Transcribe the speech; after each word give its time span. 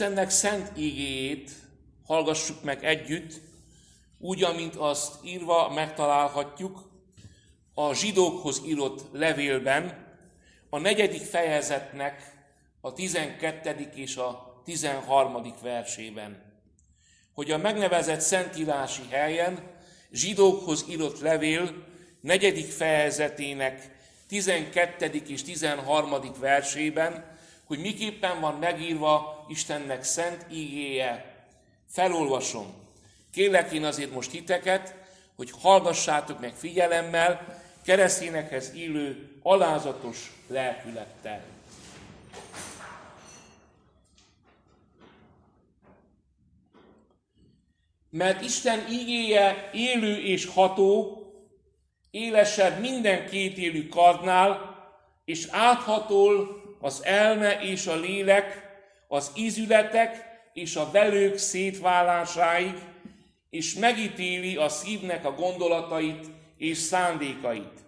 Istennek 0.00 0.30
szent 0.30 0.70
ígéjét 0.76 1.50
hallgassuk 2.06 2.62
meg 2.62 2.84
együtt, 2.84 3.32
úgy, 4.18 4.42
amint 4.42 4.76
azt 4.76 5.24
írva 5.24 5.72
megtalálhatjuk 5.74 6.90
a 7.74 7.94
zsidókhoz 7.94 8.62
írott 8.66 9.04
levélben, 9.12 10.06
a 10.70 10.78
negyedik 10.78 11.22
fejezetnek 11.22 12.34
a 12.80 12.92
12. 12.92 13.90
és 13.94 14.16
a 14.16 14.60
13. 14.64 15.54
versében, 15.62 16.42
hogy 17.34 17.50
a 17.50 17.58
megnevezett 17.58 18.20
szentírási 18.20 19.02
helyen 19.10 19.58
zsidókhoz 20.12 20.84
írott 20.88 21.20
levél 21.20 21.84
negyedik 22.20 22.70
fejezetének 22.70 23.90
12. 24.28 25.22
és 25.26 25.42
13. 25.42 26.20
versében, 26.38 27.29
hogy 27.70 27.78
miképpen 27.78 28.40
van 28.40 28.54
megírva 28.54 29.44
Istennek 29.48 30.04
szent 30.04 30.46
ígéje. 30.52 31.44
Felolvasom. 31.88 32.74
Kérlek 33.32 33.72
én 33.72 33.84
azért 33.84 34.12
most 34.12 34.30
hiteket, 34.30 34.94
hogy 35.36 35.50
hallgassátok 35.60 36.40
meg 36.40 36.54
figyelemmel, 36.54 37.62
keresztényekhez 37.84 38.74
illő 38.74 39.36
alázatos 39.42 40.32
lelkülettel. 40.46 41.44
Mert 48.10 48.42
Isten 48.42 48.86
ígéje 48.90 49.70
élő 49.72 50.22
és 50.22 50.46
ható, 50.46 51.22
élesebb 52.10 52.80
minden 52.80 53.26
kétélű 53.26 53.88
kardnál, 53.88 54.78
és 55.24 55.48
áthatol 55.50 56.59
az 56.80 57.04
elme 57.04 57.60
és 57.60 57.86
a 57.86 57.96
lélek, 57.96 58.68
az 59.08 59.32
ízületek 59.36 60.28
és 60.52 60.76
a 60.76 60.90
velők 60.90 61.36
szétválásáig, 61.36 62.74
és 63.50 63.74
megítéli 63.74 64.56
a 64.56 64.68
szívnek 64.68 65.24
a 65.24 65.34
gondolatait 65.34 66.26
és 66.56 66.78
szándékait. 66.78 67.80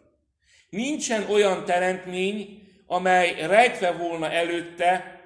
Nincsen 0.70 1.30
olyan 1.30 1.64
teremtmény, 1.64 2.62
amely 2.86 3.46
rejtve 3.46 3.92
volna 3.92 4.30
előtte, 4.30 5.20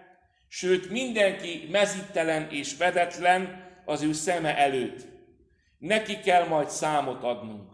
sőt 0.49 0.91
mindenki 0.91 1.69
mezittelen 1.71 2.49
és 2.51 2.77
vedetlen 2.77 3.65
az 3.85 4.03
ő 4.03 4.13
szeme 4.13 4.57
előtt. 4.57 5.07
Neki 5.79 6.21
kell 6.21 6.47
majd 6.47 6.69
számot 6.69 7.23
adnunk. 7.23 7.71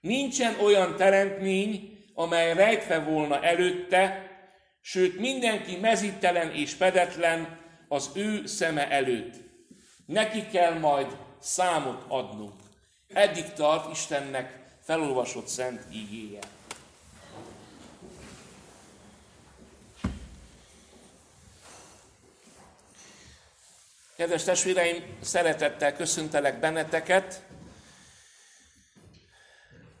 Nincsen 0.00 0.54
olyan 0.62 0.96
teremtmény, 0.96 1.98
amely 2.14 2.54
rejtve 2.54 2.98
volna 2.98 3.42
előtte, 3.42 4.29
sőt 4.80 5.18
mindenki 5.18 5.76
mezittelen 5.76 6.52
és 6.52 6.74
pedetlen 6.74 7.58
az 7.88 8.10
ő 8.14 8.46
szeme 8.46 8.90
előtt. 8.90 9.34
Neki 10.06 10.46
kell 10.46 10.78
majd 10.78 11.16
számot 11.40 12.04
adnunk. 12.08 12.60
Eddig 13.08 13.52
tart 13.52 13.92
Istennek 13.92 14.60
felolvasott 14.82 15.46
szent 15.46 15.82
ígéje. 15.92 16.40
Kedves 24.16 24.44
testvéreim, 24.44 25.16
szeretettel 25.20 25.96
köszöntelek 25.96 26.60
benneteket. 26.60 27.42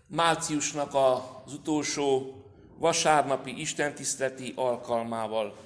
Márciusnak 0.06 0.94
az 0.94 1.52
utolsó 1.52 2.39
vasárnapi 2.80 3.60
istentiszteleti 3.60 4.52
alkalmával. 4.56 5.56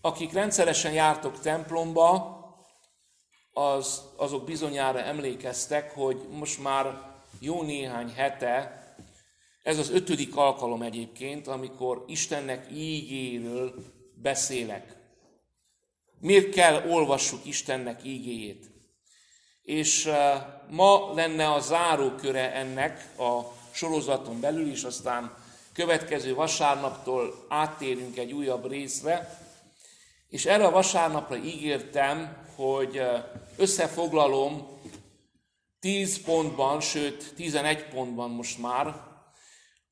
Akik 0.00 0.32
rendszeresen 0.32 0.92
jártok 0.92 1.40
templomba, 1.40 2.38
az, 3.52 4.02
azok 4.16 4.44
bizonyára 4.44 5.00
emlékeztek, 5.00 5.94
hogy 5.94 6.26
most 6.30 6.62
már 6.62 7.12
jó 7.38 7.62
néhány 7.62 8.12
hete, 8.12 8.84
ez 9.62 9.78
az 9.78 9.90
ötödik 9.90 10.36
alkalom 10.36 10.82
egyébként, 10.82 11.46
amikor 11.46 12.04
Istennek 12.06 12.66
ígéről 12.72 13.74
beszélek. 14.14 14.96
Miért 16.20 16.54
kell 16.54 16.88
olvassuk 16.88 17.46
Istennek 17.46 18.04
ígéjét? 18.04 18.70
És 19.62 20.06
eh, 20.06 20.44
ma 20.70 21.14
lenne 21.14 21.52
a 21.52 21.60
záróköre 21.60 22.52
ennek 22.54 23.18
a 23.18 23.40
sorozaton 23.72 24.40
belül, 24.40 24.70
és 24.70 24.82
aztán 24.82 25.48
következő 25.72 26.34
vasárnaptól 26.34 27.46
áttérünk 27.48 28.18
egy 28.18 28.32
újabb 28.32 28.70
részre, 28.70 29.38
és 30.28 30.46
erre 30.46 30.66
a 30.66 30.70
vasárnapra 30.70 31.36
ígértem, 31.36 32.36
hogy 32.56 33.02
összefoglalom 33.56 34.78
10 35.80 36.22
pontban, 36.22 36.80
sőt 36.80 37.34
11 37.34 37.84
pontban 37.84 38.30
most 38.30 38.58
már, 38.58 38.94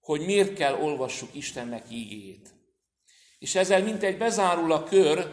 hogy 0.00 0.20
miért 0.20 0.54
kell 0.54 0.74
olvassuk 0.74 1.28
Istennek 1.34 1.84
ígéjét. 1.90 2.48
És 3.38 3.54
ezzel 3.54 3.82
mint 3.82 4.02
egy 4.02 4.18
bezárul 4.18 4.72
a 4.72 4.82
kör, 4.82 5.32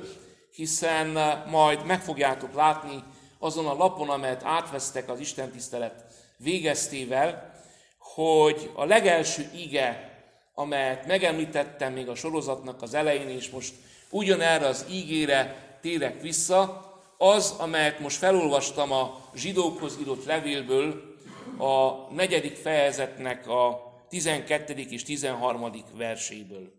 hiszen 0.51 1.07
majd 1.50 1.85
meg 1.85 2.01
fogjátok 2.01 2.53
látni 2.53 3.03
azon 3.39 3.67
a 3.67 3.73
lapon, 3.73 4.09
amelyet 4.09 4.44
átvesztek 4.44 5.09
az 5.09 5.19
Isten 5.19 5.51
tisztelet 5.51 6.03
végeztével, 6.38 7.53
hogy 7.97 8.72
a 8.75 8.85
legelső 8.85 9.50
ige, 9.56 10.15
amelyet 10.56 11.08
megemlítettem 11.08 11.94
még 11.94 12.10
a 12.10 12.16
sorozatnak 12.16 12.82
az 12.82 12.94
elején, 12.94 13.30
és 13.30 13.50
most 13.50 13.74
ugyanerre 14.10 14.68
az 14.68 14.86
ígére 14.92 15.78
térek 15.82 16.22
vissza, 16.22 16.84
az, 17.18 17.54
amelyet 17.58 18.00
most 18.00 18.18
felolvastam 18.18 18.92
a 18.92 19.30
zsidókhoz 19.36 19.98
írott 20.02 20.26
levélből, 20.26 21.16
a 21.58 21.92
negyedik 22.14 22.56
fejezetnek 22.56 23.48
a 23.48 23.94
12. 24.10 24.74
és 24.74 25.04
13. 25.04 25.72
verséből. 25.94 26.72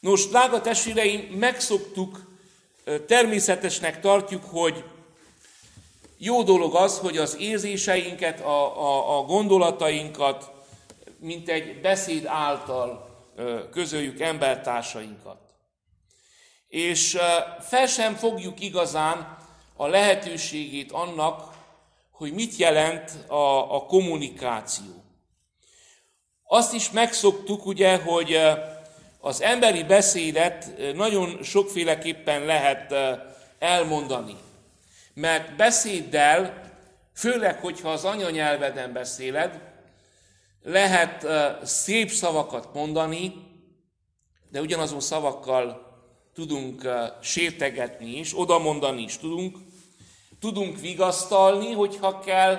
Nos, 0.00 0.28
drága 0.28 0.60
testvéreim, 0.60 1.20
megszoktuk, 1.20 2.20
természetesnek 3.06 4.00
tartjuk, 4.00 4.44
hogy 4.44 4.84
jó 6.18 6.42
dolog 6.42 6.74
az, 6.74 6.98
hogy 6.98 7.16
az 7.16 7.36
érzéseinket, 7.38 8.40
a, 8.40 8.82
a, 8.82 9.18
a 9.18 9.22
gondolatainkat, 9.22 10.50
mint 11.22 11.48
egy 11.48 11.80
beszéd 11.80 12.26
által 12.26 13.10
közöljük 13.70 14.20
embertársainkat. 14.20 15.38
És 16.68 17.18
fel 17.60 17.86
sem 17.86 18.14
fogjuk 18.14 18.60
igazán 18.60 19.38
a 19.76 19.86
lehetőségét 19.86 20.92
annak, 20.92 21.54
hogy 22.10 22.32
mit 22.32 22.56
jelent 22.56 23.10
a, 23.26 23.74
a 23.74 23.86
kommunikáció. 23.86 25.04
Azt 26.44 26.72
is 26.74 26.90
megszoktuk, 26.90 27.66
ugye, 27.66 27.96
hogy 27.96 28.38
az 29.20 29.40
emberi 29.42 29.84
beszédet 29.84 30.70
nagyon 30.94 31.42
sokféleképpen 31.42 32.44
lehet 32.44 32.94
elmondani. 33.58 34.36
Mert 35.14 35.56
beszéddel, 35.56 36.70
főleg, 37.14 37.60
hogyha 37.60 37.90
az 37.90 38.04
anyanyelveden 38.04 38.92
beszéled, 38.92 39.71
lehet 40.62 41.26
szép 41.66 42.10
szavakat 42.10 42.74
mondani, 42.74 43.34
de 44.50 44.60
ugyanazon 44.60 45.00
szavakkal 45.00 45.90
tudunk 46.34 46.88
sértegetni 47.22 48.18
is, 48.18 48.38
odamondani 48.38 49.02
is 49.02 49.18
tudunk, 49.18 49.58
tudunk 50.40 50.80
vigasztalni, 50.80 51.72
hogyha 51.72 52.18
kell, 52.20 52.58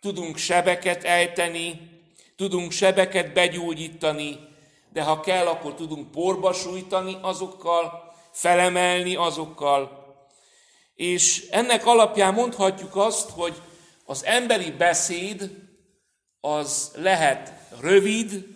tudunk 0.00 0.36
sebeket 0.36 1.04
ejteni, 1.04 1.90
tudunk 2.36 2.72
sebeket 2.72 3.32
begyógyítani, 3.32 4.38
de 4.92 5.02
ha 5.02 5.20
kell, 5.20 5.46
akkor 5.46 5.74
tudunk 5.74 6.10
porba 6.10 6.52
sújtani 6.52 7.16
azokkal, 7.20 8.12
felemelni 8.30 9.14
azokkal. 9.14 9.98
És 10.94 11.48
ennek 11.50 11.86
alapján 11.86 12.34
mondhatjuk 12.34 12.96
azt, 12.96 13.30
hogy 13.30 13.62
az 14.04 14.24
emberi 14.24 14.70
beszéd 14.70 15.59
az 16.40 16.92
lehet 16.94 17.52
rövid, 17.80 18.46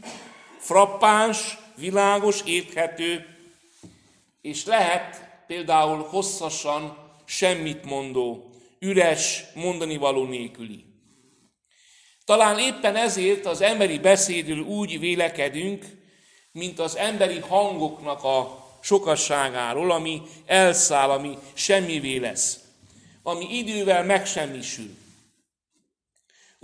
frappáns, 0.58 1.58
világos, 1.76 2.40
érthető, 2.44 3.26
és 4.40 4.64
lehet 4.64 5.24
például 5.46 6.02
hosszasan 6.02 6.96
semmit 7.24 7.84
mondó, 7.84 8.50
üres, 8.78 9.44
mondani 9.54 9.96
való 9.96 10.24
nélküli. 10.24 10.84
Talán 12.24 12.58
éppen 12.58 12.96
ezért 12.96 13.46
az 13.46 13.60
emberi 13.60 13.98
beszédül 13.98 14.60
úgy 14.60 14.98
vélekedünk, 14.98 15.84
mint 16.52 16.78
az 16.78 16.96
emberi 16.96 17.38
hangoknak 17.38 18.24
a 18.24 18.66
sokasságáról, 18.80 19.90
ami 19.90 20.22
elszáll, 20.46 21.10
ami 21.10 21.38
semmivé 21.52 22.16
lesz, 22.16 22.58
ami 23.22 23.56
idővel 23.56 24.04
megsemmisül. 24.04 24.96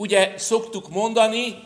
Ugye 0.00 0.38
szoktuk 0.38 0.88
mondani, 0.88 1.56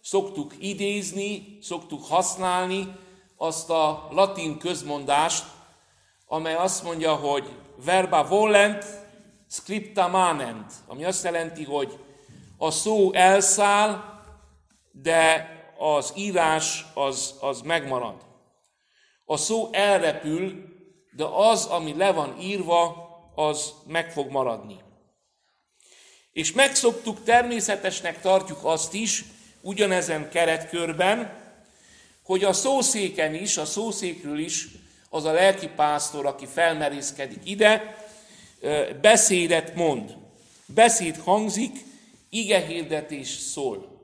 szoktuk 0.00 0.52
idézni, 0.58 1.58
szoktuk 1.62 2.06
használni 2.06 2.96
azt 3.36 3.70
a 3.70 4.08
latin 4.10 4.58
közmondást, 4.58 5.44
amely 6.26 6.54
azt 6.54 6.84
mondja, 6.84 7.14
hogy 7.14 7.48
verba 7.84 8.24
volent, 8.24 8.84
scripta 9.50 10.08
manent, 10.08 10.72
ami 10.86 11.04
azt 11.04 11.24
jelenti, 11.24 11.64
hogy 11.64 11.98
a 12.58 12.70
szó 12.70 13.12
elszáll, 13.12 14.02
de 14.92 15.48
az 15.78 16.12
írás 16.16 16.86
az, 16.94 17.34
az 17.40 17.60
megmarad. 17.60 18.16
A 19.24 19.36
szó 19.36 19.68
elrepül, 19.72 20.64
de 21.16 21.24
az, 21.24 21.66
ami 21.66 21.96
le 21.96 22.12
van 22.12 22.40
írva, 22.40 23.08
az 23.34 23.74
meg 23.86 24.12
fog 24.12 24.30
maradni. 24.30 24.82
És 26.34 26.52
megszoktuk, 26.52 27.24
természetesnek 27.24 28.20
tartjuk 28.20 28.58
azt 28.62 28.94
is, 28.94 29.24
ugyanezen 29.60 30.30
keretkörben, 30.30 31.42
hogy 32.22 32.44
a 32.44 32.52
szószéken 32.52 33.34
is, 33.34 33.56
a 33.56 33.64
szószékről 33.64 34.38
is 34.38 34.68
az 35.10 35.24
a 35.24 35.32
lelki 35.32 35.68
pásztor, 35.68 36.26
aki 36.26 36.46
felmerészkedik 36.46 37.40
ide, 37.44 37.96
beszédet 39.00 39.74
mond. 39.74 40.16
Beszéd 40.66 41.16
hangzik, 41.16 41.76
igehirdetés 42.30 43.28
szól. 43.28 44.02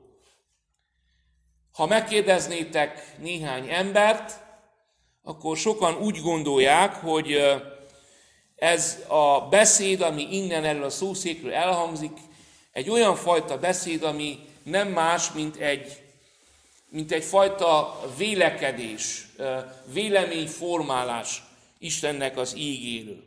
Ha 1.73 1.85
megkérdeznétek 1.85 3.15
néhány 3.17 3.69
embert, 3.69 4.39
akkor 5.23 5.57
sokan 5.57 5.97
úgy 5.97 6.21
gondolják, 6.21 6.95
hogy 6.95 7.37
ez 8.61 8.97
a 9.07 9.47
beszéd, 9.49 10.01
ami 10.01 10.27
innen 10.31 10.63
erről 10.63 10.83
a 10.83 10.89
szószékről 10.89 11.53
elhangzik, 11.53 12.17
egy 12.71 12.89
olyan 12.89 13.15
fajta 13.15 13.57
beszéd, 13.57 14.03
ami 14.03 14.39
nem 14.63 14.87
más, 14.87 15.31
mint 15.31 15.55
egy, 15.55 16.01
mint 16.89 17.11
egyfajta 17.11 18.01
vélekedés, 18.17 19.27
véleményformálás 19.85 21.43
Istennek 21.79 22.37
az 22.37 22.53
ígéről. 22.57 23.23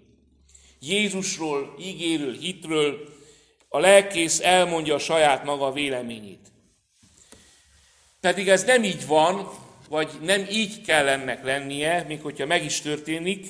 Jézusról, 0.80 1.74
ígéről, 1.80 2.32
hitről 2.32 3.08
a 3.68 3.78
lelkész 3.78 4.40
elmondja 4.40 4.94
a 4.94 4.98
saját 4.98 5.44
maga 5.44 5.72
véleményét. 5.72 6.52
Pedig 8.20 8.48
ez 8.48 8.64
nem 8.64 8.84
így 8.84 9.06
van, 9.06 9.50
vagy 9.88 10.10
nem 10.22 10.46
így 10.50 10.80
kell 10.80 11.08
ennek 11.08 11.44
lennie, 11.44 12.04
még 12.08 12.20
hogyha 12.20 12.46
meg 12.46 12.64
is 12.64 12.80
történik, 12.80 13.46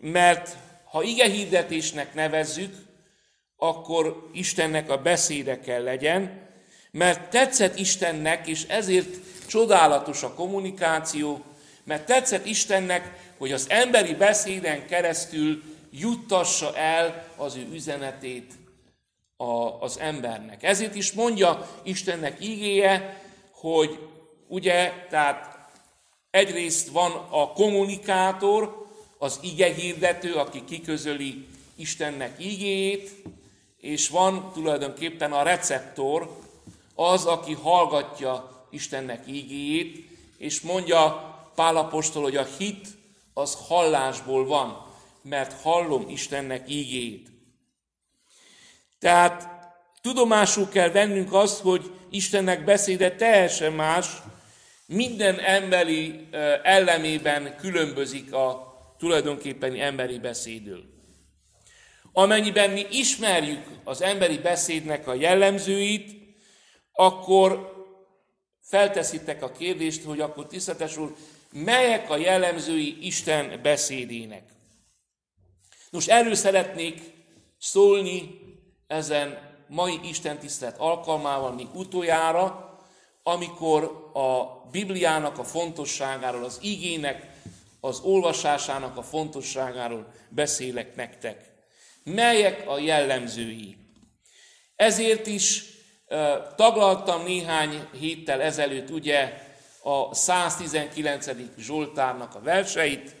mert 0.00 0.56
ha 0.92 1.02
ige 1.02 1.28
hirdetésnek 1.28 2.14
nevezzük, 2.14 2.74
akkor 3.56 4.28
Istennek 4.32 4.90
a 4.90 4.96
beszéde 4.96 5.60
kell 5.60 5.82
legyen, 5.82 6.48
mert 6.90 7.30
tetszett 7.30 7.78
Istennek, 7.78 8.46
és 8.46 8.64
ezért 8.68 9.16
csodálatos 9.46 10.22
a 10.22 10.34
kommunikáció, 10.34 11.44
mert 11.84 12.06
tetszett 12.06 12.46
Istennek, 12.46 13.32
hogy 13.38 13.52
az 13.52 13.66
emberi 13.68 14.14
beszéden 14.14 14.86
keresztül 14.86 15.62
juttassa 15.90 16.76
el 16.76 17.26
az 17.36 17.56
ő 17.56 17.68
üzenetét 17.72 18.52
az 19.80 19.98
embernek. 19.98 20.62
Ezért 20.62 20.94
is 20.94 21.12
mondja 21.12 21.68
Istennek 21.82 22.44
ígéje, 22.44 23.22
hogy 23.50 23.98
ugye, 24.48 24.92
tehát 25.08 25.68
egyrészt 26.30 26.88
van 26.88 27.12
a 27.30 27.52
kommunikátor, 27.52 28.81
az 29.22 29.38
ige 29.40 29.74
hirdető, 29.74 30.34
aki 30.34 30.64
kiközöli 30.64 31.46
Istennek 31.76 32.44
igéjét, 32.44 33.10
és 33.80 34.08
van 34.08 34.52
tulajdonképpen 34.52 35.32
a 35.32 35.42
receptor, 35.42 36.40
az, 36.94 37.24
aki 37.24 37.52
hallgatja 37.52 38.66
Istennek 38.70 39.26
igéjét, 39.26 40.08
és 40.38 40.60
mondja 40.60 41.30
Pálapostól, 41.54 42.22
hogy 42.22 42.36
a 42.36 42.46
hit 42.58 42.86
az 43.34 43.58
hallásból 43.66 44.46
van, 44.46 44.86
mert 45.22 45.62
hallom 45.62 46.08
Istennek 46.08 46.70
igéjét. 46.70 47.28
Tehát 48.98 49.48
tudomásul 50.00 50.68
kell 50.68 50.90
vennünk 50.90 51.32
azt, 51.32 51.60
hogy 51.60 51.90
Istennek 52.10 52.64
beszéde 52.64 53.16
teljesen 53.16 53.72
más, 53.72 54.06
minden 54.86 55.38
emberi 55.38 56.28
ellemében 56.62 57.56
különbözik 57.56 58.32
a 58.32 58.71
tulajdonképpeni 59.02 59.80
emberi 59.80 60.18
beszédől. 60.18 60.84
Amennyiben 62.12 62.70
mi 62.70 62.86
ismerjük 62.90 63.66
az 63.84 64.02
emberi 64.02 64.38
beszédnek 64.38 65.06
a 65.06 65.14
jellemzőit, 65.14 66.36
akkor 66.92 67.72
felteszitek 68.60 69.42
a 69.42 69.52
kérdést, 69.52 70.04
hogy 70.04 70.20
akkor 70.20 70.46
tisztetes 70.46 70.96
úr, 70.96 71.14
melyek 71.52 72.10
a 72.10 72.16
jellemzői 72.16 73.06
Isten 73.06 73.62
beszédének. 73.62 74.42
Nos, 75.90 76.06
erről 76.06 76.34
szeretnék 76.34 77.00
szólni 77.58 78.40
ezen 78.86 79.56
mai 79.68 80.00
Isten 80.02 80.38
tisztelet 80.38 80.78
alkalmával, 80.78 81.52
még 81.52 81.66
utoljára, 81.74 82.78
amikor 83.22 84.10
a 84.12 84.44
Bibliának 84.70 85.38
a 85.38 85.44
fontosságáról, 85.44 86.44
az 86.44 86.58
igének, 86.62 87.31
az 87.84 88.00
olvasásának 88.00 88.96
a 88.96 89.02
fontosságáról 89.02 90.12
beszélek 90.28 90.94
nektek. 90.94 91.50
Melyek 92.04 92.68
a 92.68 92.78
jellemzői? 92.78 93.76
Ezért 94.76 95.26
is 95.26 95.64
taglaltam 96.56 97.22
néhány 97.22 97.88
héttel 97.92 98.40
ezelőtt 98.40 98.90
ugye 98.90 99.46
a 99.82 100.14
119. 100.14 101.28
Zsoltárnak 101.58 102.34
a 102.34 102.40
verseit, 102.40 103.16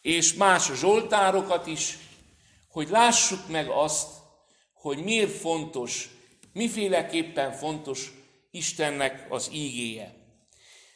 és 0.00 0.34
más 0.34 0.70
Zsoltárokat 0.74 1.66
is, 1.66 1.98
hogy 2.68 2.88
lássuk 2.88 3.48
meg 3.48 3.68
azt, 3.68 4.08
hogy 4.74 4.98
miért 4.98 5.36
fontos, 5.36 6.08
miféleképpen 6.52 7.52
fontos 7.52 8.12
Istennek 8.50 9.26
az 9.28 9.50
ígéje. 9.52 10.21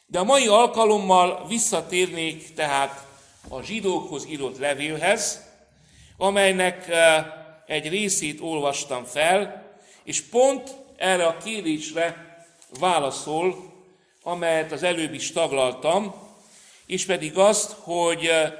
De 0.09 0.19
a 0.19 0.23
mai 0.23 0.47
alkalommal 0.47 1.47
visszatérnék 1.47 2.53
tehát 2.53 3.05
a 3.49 3.61
zsidókhoz 3.61 4.25
írott 4.25 4.57
levélhez, 4.57 5.45
amelynek 6.17 6.87
eh, 6.87 7.25
egy 7.65 7.89
részét 7.89 8.41
olvastam 8.41 9.03
fel, 9.03 9.71
és 10.03 10.21
pont 10.21 10.75
erre 10.97 11.25
a 11.25 11.37
kérdésre 11.37 12.37
válaszol, 12.79 13.73
amelyet 14.23 14.71
az 14.71 14.83
előbb 14.83 15.13
is 15.13 15.31
taglaltam, 15.31 16.15
és 16.85 17.05
pedig 17.05 17.37
azt, 17.37 17.71
hogy 17.71 18.25
eh, 18.25 18.53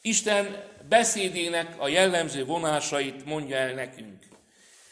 Isten 0.00 0.64
beszédének 0.88 1.74
a 1.78 1.88
jellemző 1.88 2.44
vonásait 2.44 3.24
mondja 3.24 3.56
el 3.56 3.72
nekünk. 3.72 4.22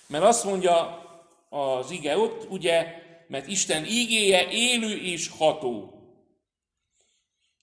Mert 0.06 0.24
azt 0.24 0.44
mondja 0.44 1.04
az 1.48 1.90
ige 1.90 2.18
ott, 2.18 2.50
ugye, 2.50 2.99
mert 3.30 3.46
Isten 3.46 3.84
ígéje 3.84 4.48
élő 4.50 4.96
és 4.96 5.28
ható. 5.28 5.94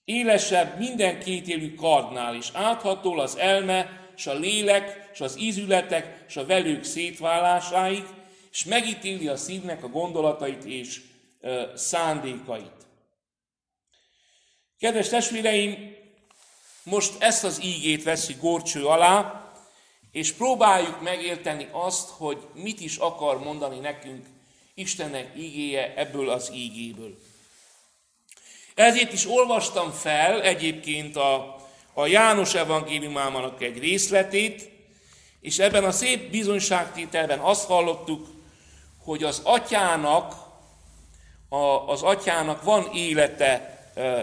Élesebb 0.04 0.78
minden 0.78 1.20
kétélű 1.20 1.74
kardnál, 1.74 2.36
és 2.36 2.48
áthatol 2.52 3.20
az 3.20 3.36
elme, 3.36 4.10
és 4.16 4.26
a 4.26 4.34
lélek, 4.34 5.10
és 5.12 5.20
az 5.20 5.38
ízületek, 5.38 6.24
és 6.28 6.36
a 6.36 6.46
velők 6.46 6.84
szétválásáig, 6.84 8.04
és 8.50 8.64
megítéli 8.64 9.28
a 9.28 9.36
szívnek 9.36 9.84
a 9.84 9.88
gondolatait 9.88 10.64
és 10.64 11.00
ö, 11.40 11.62
szándékait. 11.74 12.86
Kedves 14.78 15.08
testvéreim, 15.08 15.96
most 16.82 17.22
ezt 17.22 17.44
az 17.44 17.64
ígét 17.64 18.02
veszi 18.02 18.36
gorcső 18.40 18.86
alá, 18.86 19.50
és 20.12 20.32
próbáljuk 20.32 21.02
megérteni 21.02 21.68
azt, 21.72 22.08
hogy 22.08 22.46
mit 22.54 22.80
is 22.80 22.96
akar 22.96 23.38
mondani 23.38 23.78
nekünk 23.78 24.26
Istennek 24.78 25.32
ígéje 25.36 25.94
ebből 25.96 26.30
az 26.30 26.50
ígéből. 26.54 27.18
Ezért 28.74 29.12
is 29.12 29.26
olvastam 29.26 29.90
fel 29.90 30.42
egyébként 30.42 31.16
a, 31.16 31.56
a 31.92 32.06
János 32.06 32.54
evangéliumának 32.54 33.62
egy 33.62 33.78
részletét, 33.78 34.70
és 35.40 35.58
ebben 35.58 35.84
a 35.84 35.90
szép 35.90 36.30
bizonyságtételben 36.30 37.38
azt 37.38 37.66
hallottuk, 37.66 38.26
hogy 39.04 39.24
az 39.24 39.40
atyának, 39.44 40.34
a, 41.48 41.56
az 41.90 42.02
atyának 42.02 42.62
van 42.62 42.90
élete 42.94 43.78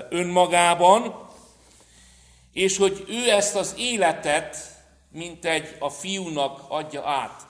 önmagában, 0.09 1.29
és 2.53 2.77
hogy 2.77 3.05
ő 3.07 3.29
ezt 3.29 3.55
az 3.55 3.73
életet, 3.77 4.57
mint 5.11 5.45
egy 5.45 5.75
a 5.79 5.89
fiúnak 5.89 6.65
adja 6.67 7.07
át 7.07 7.45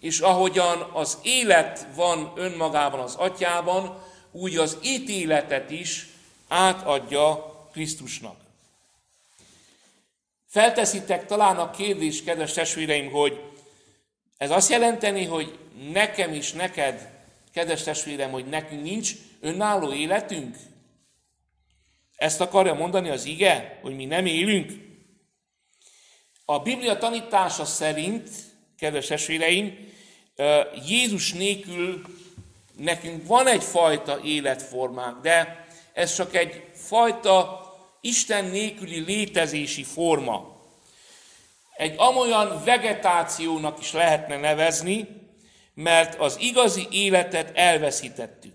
és 0.00 0.20
ahogyan 0.20 0.90
az 0.92 1.18
élet 1.22 1.86
van 1.94 2.32
önmagában 2.36 3.00
az 3.00 3.14
atyában, 3.14 4.02
úgy 4.30 4.56
az 4.56 4.78
ítéletet 4.82 5.70
is 5.70 6.08
átadja 6.48 7.54
Krisztusnak. 7.72 8.36
Felteszitek 10.46 11.26
talán 11.26 11.56
a 11.56 11.70
kérdés, 11.70 12.22
kedves 12.22 12.52
testvéreim, 12.52 13.10
hogy 13.10 13.40
ez 14.36 14.50
azt 14.50 14.70
jelenteni, 14.70 15.24
hogy 15.24 15.58
nekem 15.92 16.32
is 16.32 16.52
neked, 16.52 17.10
kedves 17.52 17.82
testvérem, 17.82 18.30
hogy 18.30 18.46
nekünk 18.46 18.82
nincs 18.82 19.12
önálló 19.40 19.92
életünk? 19.92 20.56
Ezt 22.16 22.40
akarja 22.40 22.74
mondani 22.74 23.10
az 23.10 23.24
ige, 23.24 23.78
hogy 23.82 23.96
mi 23.96 24.04
nem 24.04 24.26
élünk? 24.26 24.72
A 26.44 26.58
Biblia 26.58 26.98
tanítása 26.98 27.64
szerint, 27.64 28.28
kedves 28.78 29.10
esvéreim, 29.10 29.94
Jézus 30.86 31.32
nélkül 31.32 32.02
nekünk 32.76 33.26
van 33.26 33.46
egyfajta 33.46 34.20
életformánk, 34.24 35.22
de 35.22 35.66
ez 35.92 36.14
csak 36.14 36.34
egy 36.34 36.62
fajta 36.74 37.64
Isten 38.00 38.44
nélküli 38.44 38.98
létezési 38.98 39.82
forma. 39.82 40.60
Egy 41.76 41.94
amolyan 41.96 42.64
vegetációnak 42.64 43.80
is 43.80 43.92
lehetne 43.92 44.36
nevezni, 44.36 45.08
mert 45.74 46.20
az 46.20 46.36
igazi 46.40 46.86
életet 46.90 47.56
elveszítettük. 47.56 48.54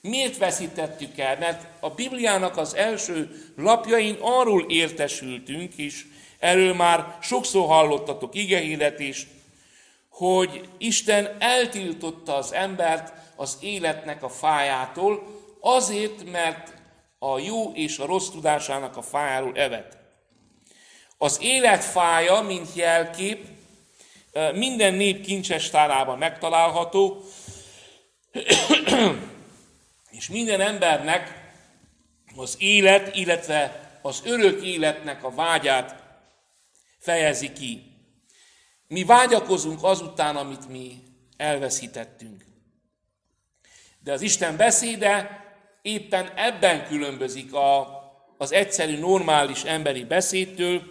Miért 0.00 0.36
veszítettük 0.36 1.18
el? 1.18 1.38
Mert 1.38 1.66
a 1.80 1.90
Bibliának 1.90 2.56
az 2.56 2.74
első 2.74 3.44
lapjain 3.56 4.16
arról 4.20 4.70
értesültünk, 4.70 5.74
és 5.74 6.06
erről 6.44 6.74
már 6.74 7.18
sokszor 7.20 7.66
hallottatok 7.66 8.34
igehirdetést, 8.34 9.28
hogy 10.08 10.68
Isten 10.78 11.36
eltiltotta 11.38 12.34
az 12.34 12.52
embert 12.52 13.12
az 13.36 13.58
életnek 13.60 14.22
a 14.22 14.28
fájától, 14.28 15.42
azért, 15.60 16.30
mert 16.30 16.72
a 17.18 17.38
jó 17.38 17.72
és 17.72 17.98
a 17.98 18.06
rossz 18.06 18.28
tudásának 18.28 18.96
a 18.96 19.02
fájáról 19.02 19.52
evet. 19.54 19.96
Az 21.18 21.38
élet 21.40 21.84
fája, 21.84 22.40
mint 22.40 22.74
jelkép, 22.74 23.46
minden 24.54 24.94
nép 24.94 25.24
kincses 25.24 25.70
tárában 25.70 26.18
megtalálható, 26.18 27.22
és 30.18 30.28
minden 30.28 30.60
embernek 30.60 31.52
az 32.36 32.56
élet, 32.58 33.16
illetve 33.16 33.90
az 34.02 34.22
örök 34.24 34.64
életnek 34.64 35.24
a 35.24 35.34
vágyát 35.34 36.03
fejezi 37.04 37.52
ki. 37.52 37.82
Mi 38.88 39.04
vágyakozunk 39.04 39.82
azután, 39.82 40.36
amit 40.36 40.68
mi 40.68 41.02
elveszítettünk. 41.36 42.44
De 44.00 44.12
az 44.12 44.20
Isten 44.20 44.56
beszéde 44.56 45.44
éppen 45.82 46.32
ebben 46.36 46.86
különbözik 46.86 47.54
a, 47.54 48.02
az 48.38 48.52
egyszerű, 48.52 48.98
normális 48.98 49.62
emberi 49.62 50.04
beszédtől, 50.04 50.82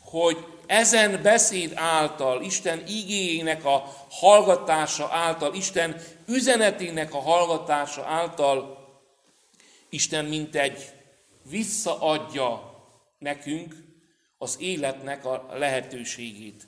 hogy 0.00 0.46
ezen 0.66 1.22
beszéd 1.22 1.72
által, 1.74 2.42
Isten 2.42 2.86
igényének 2.86 3.64
a 3.64 3.92
hallgatása 4.10 5.08
által, 5.12 5.54
Isten 5.54 6.00
üzenetének 6.26 7.14
a 7.14 7.20
hallgatása 7.20 8.04
által 8.04 8.84
Isten 9.88 10.24
mint 10.24 10.56
egy 10.56 10.90
visszaadja 11.50 12.74
nekünk 13.18 13.85
az 14.38 14.56
életnek 14.60 15.24
a 15.24 15.46
lehetőségét. 15.52 16.66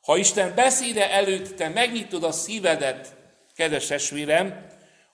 Ha 0.00 0.16
Isten 0.16 0.54
beszéde 0.54 1.10
előtt 1.10 1.56
te 1.56 1.68
megnyitod 1.68 2.24
a 2.24 2.32
szívedet, 2.32 3.16
kedves 3.54 3.86
testvérem, 3.86 4.66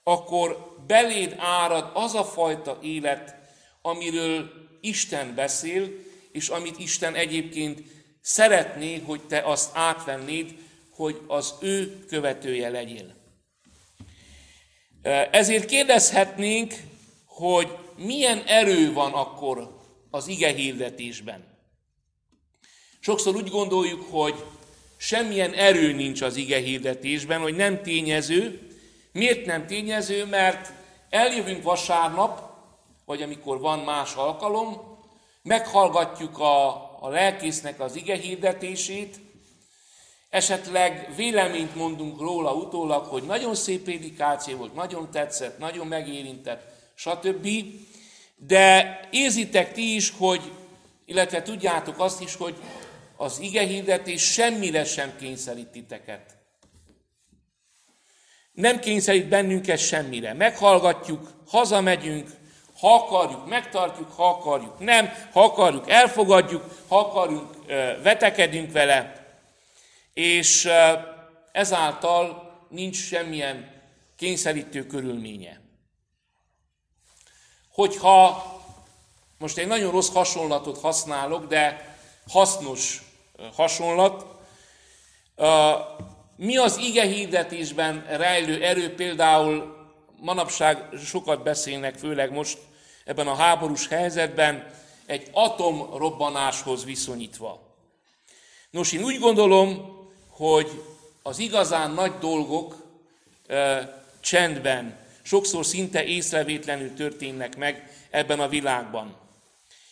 akkor 0.03 0.75
beléd 0.87 1.35
árad 1.37 1.91
az 1.93 2.13
a 2.13 2.23
fajta 2.23 2.79
élet, 2.81 3.35
amiről 3.81 4.51
Isten 4.81 5.35
beszél, 5.35 5.89
és 6.31 6.49
amit 6.49 6.79
Isten 6.79 7.15
egyébként 7.15 7.81
szeretné, 8.21 8.97
hogy 8.99 9.21
te 9.21 9.41
azt 9.41 9.69
átvennéd, 9.73 10.55
hogy 10.91 11.21
az 11.27 11.53
ő 11.61 12.05
követője 12.07 12.69
legyél. 12.69 13.15
Ezért 15.31 15.65
kérdezhetnénk, 15.65 16.73
hogy 17.25 17.77
milyen 17.95 18.43
erő 18.45 18.93
van 18.93 19.13
akkor 19.13 19.74
az 20.15 20.27
ige 20.27 20.53
hirdetésben. 20.53 21.43
Sokszor 22.99 23.35
úgy 23.35 23.49
gondoljuk, 23.49 24.05
hogy 24.09 24.43
semmilyen 24.97 25.53
erő 25.53 25.93
nincs 25.93 26.21
az 26.21 26.35
ige 26.35 26.57
hirdetésben, 26.57 27.41
hogy 27.41 27.55
nem 27.55 27.81
tényező. 27.81 28.67
Miért 29.11 29.45
nem 29.45 29.67
tényező? 29.67 30.25
Mert 30.25 30.71
eljövünk 31.09 31.63
vasárnap, 31.63 32.53
vagy 33.05 33.21
amikor 33.21 33.59
van 33.59 33.79
más 33.79 34.13
alkalom, 34.13 34.97
meghallgatjuk 35.41 36.39
a, 36.39 36.67
a 36.99 37.09
lelkésznek 37.09 37.79
az 37.79 37.95
ige 37.95 38.15
hirdetését, 38.15 39.19
esetleg 40.29 41.09
véleményt 41.15 41.75
mondunk 41.75 42.21
róla 42.21 42.53
utólag, 42.53 43.05
hogy 43.05 43.23
nagyon 43.23 43.55
szép 43.55 43.83
prédikáció 43.83 44.57
volt, 44.57 44.75
nagyon 44.75 45.11
tetszett, 45.11 45.57
nagyon 45.57 45.87
megérintett, 45.87 46.73
stb. 46.93 47.47
De 48.47 48.99
érzitek 49.11 49.73
ti 49.73 49.95
is, 49.95 50.13
hogy, 50.17 50.51
illetve 51.05 51.41
tudjátok 51.41 51.99
azt 51.99 52.21
is, 52.21 52.35
hogy 52.35 52.55
az 53.17 53.39
ige 53.39 53.61
hirdetés 53.61 54.31
semmire 54.31 54.83
sem 54.83 55.15
kényszerít 55.19 55.67
titeket. 55.67 56.35
Nem 58.51 58.79
kényszerít 58.79 59.27
bennünket 59.27 59.79
semmire. 59.79 60.33
Meghallgatjuk, 60.33 61.31
hazamegyünk, 61.47 62.29
ha 62.79 62.93
akarjuk, 62.93 63.47
megtartjuk, 63.47 64.11
ha 64.11 64.27
akarjuk, 64.29 64.79
nem, 64.79 65.09
ha 65.31 65.43
akarjuk, 65.43 65.89
elfogadjuk, 65.89 66.83
ha 66.87 66.99
akarjuk, 66.99 67.55
vetekedünk 68.03 68.71
vele, 68.71 69.25
és 70.13 70.69
ezáltal 71.51 72.53
nincs 72.69 72.95
semmilyen 72.95 73.81
kényszerítő 74.17 74.87
körülménye. 74.87 75.64
Hogyha 77.75 78.53
most 79.37 79.57
egy 79.57 79.67
nagyon 79.67 79.91
rossz 79.91 80.09
hasonlatot 80.09 80.79
használok, 80.79 81.47
de 81.47 81.95
hasznos 82.27 83.03
hasonlat, 83.55 84.25
mi 86.35 86.57
az 86.57 86.77
ige 86.77 87.03
hirdetésben 87.03 88.05
rejlő 88.07 88.63
erő 88.63 88.95
például 88.95 89.75
manapság 90.19 90.89
sokat 91.05 91.43
beszélnek, 91.43 91.95
főleg 91.95 92.31
most 92.31 92.57
ebben 93.05 93.27
a 93.27 93.35
háborús 93.35 93.87
helyzetben, 93.87 94.73
egy 95.05 95.29
atomrobbanáshoz 95.31 96.85
viszonyítva. 96.85 97.59
Nos, 98.69 98.91
én 98.91 99.03
úgy 99.03 99.19
gondolom, 99.19 99.97
hogy 100.29 100.83
az 101.23 101.39
igazán 101.39 101.91
nagy 101.91 102.17
dolgok 102.19 102.75
e, 103.47 104.03
csendben, 104.19 105.04
sokszor 105.25 105.65
szinte 105.65 106.03
észrevétlenül 106.03 106.93
történnek 106.93 107.57
meg 107.57 107.89
ebben 108.09 108.39
a 108.39 108.47
világban. 108.47 109.15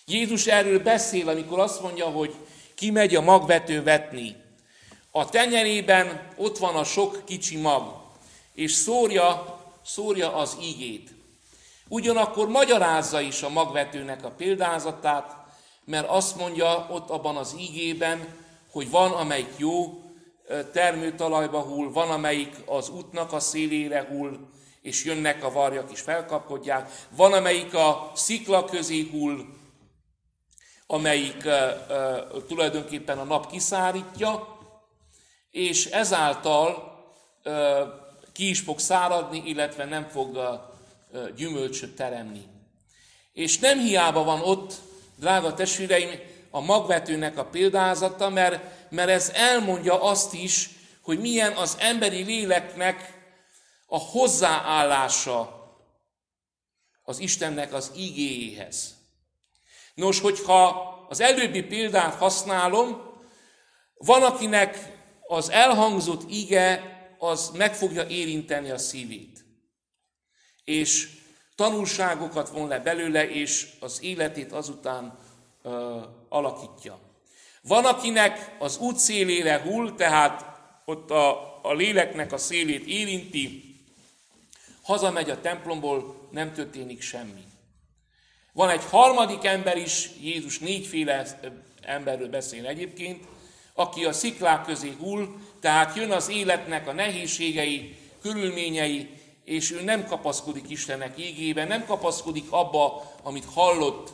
Jézus 0.05 0.47
erről 0.47 0.79
beszél, 0.79 1.29
amikor 1.29 1.59
azt 1.59 1.81
mondja, 1.81 2.05
hogy 2.05 2.35
ki 2.75 2.91
megy 2.91 3.15
a 3.15 3.21
magvető 3.21 3.83
vetni. 3.83 4.35
A 5.11 5.29
tenyerében 5.29 6.27
ott 6.37 6.57
van 6.57 6.75
a 6.75 6.83
sok 6.83 7.25
kicsi 7.25 7.57
mag, 7.57 8.01
és 8.53 8.71
szórja 8.71 9.61
szórja 9.85 10.35
az 10.35 10.57
ígét. 10.61 11.09
Ugyanakkor 11.87 12.49
magyarázza 12.49 13.21
is 13.21 13.41
a 13.41 13.49
magvetőnek 13.49 14.25
a 14.25 14.31
példázatát, 14.31 15.35
mert 15.85 16.09
azt 16.09 16.35
mondja 16.35 16.87
ott 16.91 17.09
abban 17.09 17.35
az 17.35 17.55
ígében, 17.59 18.27
hogy 18.71 18.89
van, 18.89 19.11
amelyik 19.11 19.53
jó 19.57 20.01
termőtalajba 20.71 21.59
hull, 21.59 21.91
van, 21.91 22.09
amelyik 22.09 22.55
az 22.65 22.89
útnak 22.89 23.33
a 23.33 23.39
szélére 23.39 24.07
hull, 24.09 24.39
és 24.83 25.03
jönnek 25.03 25.43
a 25.43 25.51
varjak 25.51 25.91
és 25.91 26.01
felkapkodják, 26.01 26.91
van, 27.09 27.33
amelyik 27.33 27.73
a 27.73 28.11
szikla 28.15 28.65
közé 28.65 29.07
hull, 29.11 29.39
amelyik 30.87 31.45
uh, 31.45 31.53
uh, 31.89 32.45
tulajdonképpen 32.47 33.17
a 33.17 33.23
nap 33.23 33.51
kiszárítja, 33.51 34.57
és 35.51 35.85
ezáltal 35.85 36.97
uh, 37.45 37.53
ki 38.33 38.49
is 38.49 38.59
fog 38.59 38.79
száradni, 38.79 39.41
illetve 39.45 39.85
nem 39.85 40.07
fog 40.07 40.61
gyümölcsöt 41.35 41.95
teremni. 41.95 42.43
És 43.33 43.59
nem 43.59 43.79
hiába 43.79 44.23
van 44.23 44.41
ott, 44.41 44.73
drága 45.15 45.53
testvéreim, 45.53 46.09
a 46.51 46.61
magvetőnek 46.61 47.37
a 47.37 47.45
példázata, 47.45 48.29
mert, 48.29 48.89
mert 48.89 49.09
ez 49.09 49.31
elmondja 49.35 50.01
azt 50.01 50.33
is, 50.33 50.69
hogy 51.01 51.19
milyen 51.19 51.51
az 51.51 51.77
emberi 51.79 52.23
léleknek 52.23 53.22
a 53.93 53.97
hozzáállása 53.97 55.71
az 57.03 57.19
Istennek 57.19 57.73
az 57.73 57.91
igéjéhez. 57.95 58.95
Nos, 59.93 60.19
hogyha 60.19 60.67
az 61.09 61.19
előbbi 61.19 61.63
példát 61.63 62.15
használom, 62.15 63.11
van, 63.97 64.23
akinek 64.23 64.97
az 65.27 65.49
elhangzott 65.49 66.31
ige 66.31 66.97
az 67.17 67.49
meg 67.49 67.75
fogja 67.75 68.07
érinteni 68.07 68.69
a 68.69 68.77
szívét. 68.77 69.45
És 70.63 71.09
tanulságokat 71.55 72.49
von 72.49 72.67
le 72.67 72.79
belőle, 72.79 73.29
és 73.29 73.67
az 73.79 74.03
életét 74.03 74.51
azután 74.51 75.17
ö, 75.61 76.01
alakítja. 76.29 76.99
Van, 77.61 77.85
akinek 77.85 78.55
az 78.59 78.77
út 78.77 78.97
szélére 78.97 79.61
hull, 79.61 79.95
tehát 79.95 80.45
ott 80.85 81.11
a, 81.11 81.59
a 81.63 81.73
léleknek 81.73 82.31
a 82.31 82.37
szélét 82.37 82.85
érinti, 82.85 83.72
hazamegy 84.83 85.29
a 85.29 85.41
templomból, 85.41 86.27
nem 86.31 86.53
történik 86.53 87.01
semmi. 87.01 87.43
Van 88.53 88.69
egy 88.69 88.83
harmadik 88.83 89.43
ember 89.43 89.77
is, 89.77 90.09
Jézus 90.21 90.59
négyféle 90.59 91.39
emberről 91.81 92.29
beszél 92.29 92.65
egyébként, 92.65 93.23
aki 93.73 94.05
a 94.05 94.13
sziklák 94.13 94.65
közé 94.65 94.93
hull, 94.99 95.27
tehát 95.59 95.95
jön 95.95 96.11
az 96.11 96.29
életnek 96.29 96.87
a 96.87 96.93
nehézségei, 96.93 97.97
körülményei, 98.21 99.09
és 99.43 99.71
ő 99.71 99.81
nem 99.83 100.05
kapaszkodik 100.05 100.69
Istennek 100.69 101.19
ígébe, 101.19 101.65
nem 101.65 101.85
kapaszkodik 101.85 102.51
abba, 102.51 103.11
amit 103.23 103.45
hallott 103.53 104.13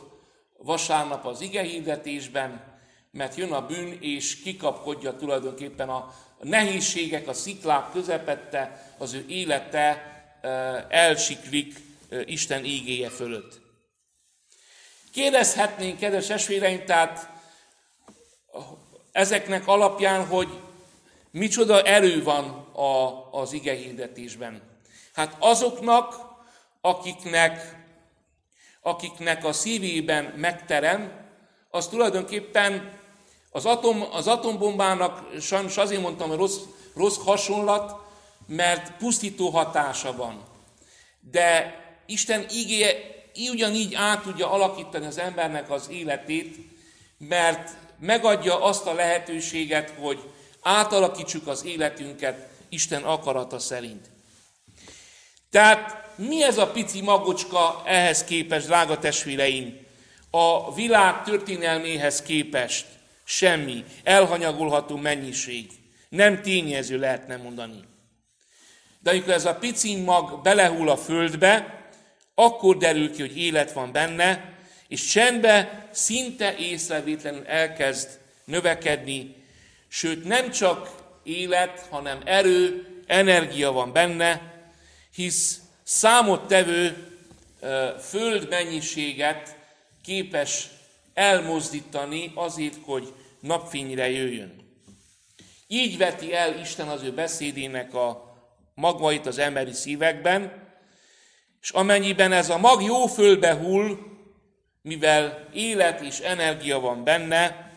vasárnap 0.58 1.26
az 1.26 1.40
igehirdetésben, 1.40 2.78
mert 3.10 3.36
jön 3.36 3.52
a 3.52 3.66
bűn, 3.66 3.98
és 4.00 4.42
kikapkodja 4.42 5.16
tulajdonképpen 5.16 5.88
a 5.88 6.14
nehézségek, 6.40 7.28
a 7.28 7.32
sziklák 7.32 7.90
közepette, 7.92 8.92
az 8.98 9.12
ő 9.14 9.24
élete 9.28 10.19
elsiklik 10.88 11.74
Isten 12.24 12.64
ígéje 12.64 13.08
fölött. 13.08 13.60
Kérdezhetnénk, 15.12 15.98
kedves 15.98 16.30
esvéreim, 16.30 16.84
tehát 16.84 17.28
ezeknek 19.12 19.66
alapján, 19.66 20.26
hogy 20.26 20.48
micsoda 21.30 21.82
erő 21.82 22.22
van 22.22 22.44
a, 22.72 23.28
az 23.30 23.52
ige 23.52 23.74
hirdetésben. 23.74 24.62
Hát 25.12 25.36
azoknak, 25.38 26.14
akiknek, 26.80 27.76
akiknek 28.80 29.44
a 29.44 29.52
szívében 29.52 30.24
megterem, 30.24 31.28
az 31.70 31.88
tulajdonképpen 31.88 32.98
az, 33.50 33.66
atom, 33.66 34.04
az 34.12 34.26
atombombának, 34.26 35.40
sajnos 35.40 35.76
azért 35.76 36.00
mondtam, 36.02 36.28
hogy 36.28 36.38
rossz, 36.38 36.58
rossz 36.94 37.18
hasonlat, 37.24 38.09
mert 38.50 38.92
pusztító 38.96 39.48
hatása 39.48 40.16
van. 40.16 40.44
De 41.30 41.78
Isten 42.06 42.46
ígéje 42.52 42.92
ugyanígy 43.50 43.94
át 43.94 44.22
tudja 44.22 44.50
alakítani 44.50 45.06
az 45.06 45.18
embernek 45.18 45.70
az 45.70 45.88
életét, 45.90 46.56
mert 47.18 47.70
megadja 47.98 48.62
azt 48.62 48.86
a 48.86 48.92
lehetőséget, 48.92 49.90
hogy 49.98 50.18
átalakítsuk 50.62 51.46
az 51.46 51.64
életünket 51.64 52.48
Isten 52.68 53.02
akarata 53.02 53.58
szerint. 53.58 54.10
Tehát 55.50 56.08
mi 56.16 56.42
ez 56.42 56.58
a 56.58 56.70
pici 56.70 57.00
magocska 57.00 57.82
ehhez 57.86 58.24
képest, 58.24 58.66
drága 58.66 58.98
testvéreim, 58.98 59.86
a 60.30 60.74
világ 60.74 61.22
történelméhez 61.24 62.22
képest? 62.22 62.86
Semmi, 63.24 63.84
elhanyagolható 64.04 64.96
mennyiség. 64.96 65.70
Nem 66.08 66.42
tényező 66.42 66.98
lehetne 66.98 67.36
mondani. 67.36 67.88
De 69.02 69.10
amikor 69.10 69.32
ez 69.32 69.44
a 69.44 69.54
pici 69.54 69.96
mag 69.96 70.42
belehull 70.42 70.88
a 70.88 70.96
földbe, 70.96 71.84
akkor 72.34 72.76
derül 72.76 73.12
ki, 73.12 73.20
hogy 73.20 73.38
élet 73.38 73.72
van 73.72 73.92
benne, 73.92 74.58
és 74.88 75.06
csendbe, 75.06 75.88
szinte 75.92 76.56
észrevétlenül 76.56 77.46
elkezd 77.46 78.08
növekedni, 78.44 79.34
sőt 79.88 80.24
nem 80.24 80.50
csak 80.50 80.90
élet, 81.22 81.86
hanem 81.90 82.20
erő, 82.24 82.86
energia 83.06 83.72
van 83.72 83.92
benne, 83.92 84.52
hisz 85.14 85.60
számottevő 85.82 87.06
föld 88.00 88.48
mennyiséget 88.48 89.56
képes 90.02 90.68
elmozdítani 91.14 92.32
azért, 92.34 92.76
hogy 92.84 93.12
napfényre 93.40 94.10
jöjjön. 94.10 94.54
Így 95.66 95.98
veti 95.98 96.34
el 96.34 96.58
Isten 96.58 96.88
az 96.88 97.02
ő 97.02 97.12
beszédének 97.12 97.94
a 97.94 98.29
magvait 98.80 99.26
az 99.26 99.38
emberi 99.38 99.72
szívekben, 99.72 100.68
és 101.60 101.70
amennyiben 101.70 102.32
ez 102.32 102.50
a 102.50 102.58
mag 102.58 102.82
jó 102.82 103.06
földbe 103.06 103.54
hull, 103.54 103.98
mivel 104.82 105.48
élet 105.52 106.00
és 106.00 106.18
energia 106.18 106.80
van 106.80 107.04
benne, 107.04 107.70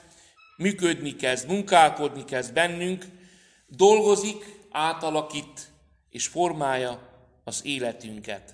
működni 0.57 1.15
kezd, 1.15 1.47
munkálkodni 1.47 2.25
kezd 2.25 2.53
bennünk, 2.53 3.05
dolgozik, 3.67 4.45
átalakít 4.71 5.71
és 6.09 6.27
formálja 6.27 6.99
az 7.43 7.65
életünket. 7.65 8.53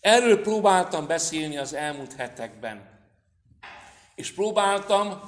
Erről 0.00 0.40
próbáltam 0.40 1.06
beszélni 1.06 1.56
az 1.56 1.74
elmúlt 1.74 2.12
hetekben. 2.12 2.98
És 4.14 4.32
próbáltam 4.32 5.20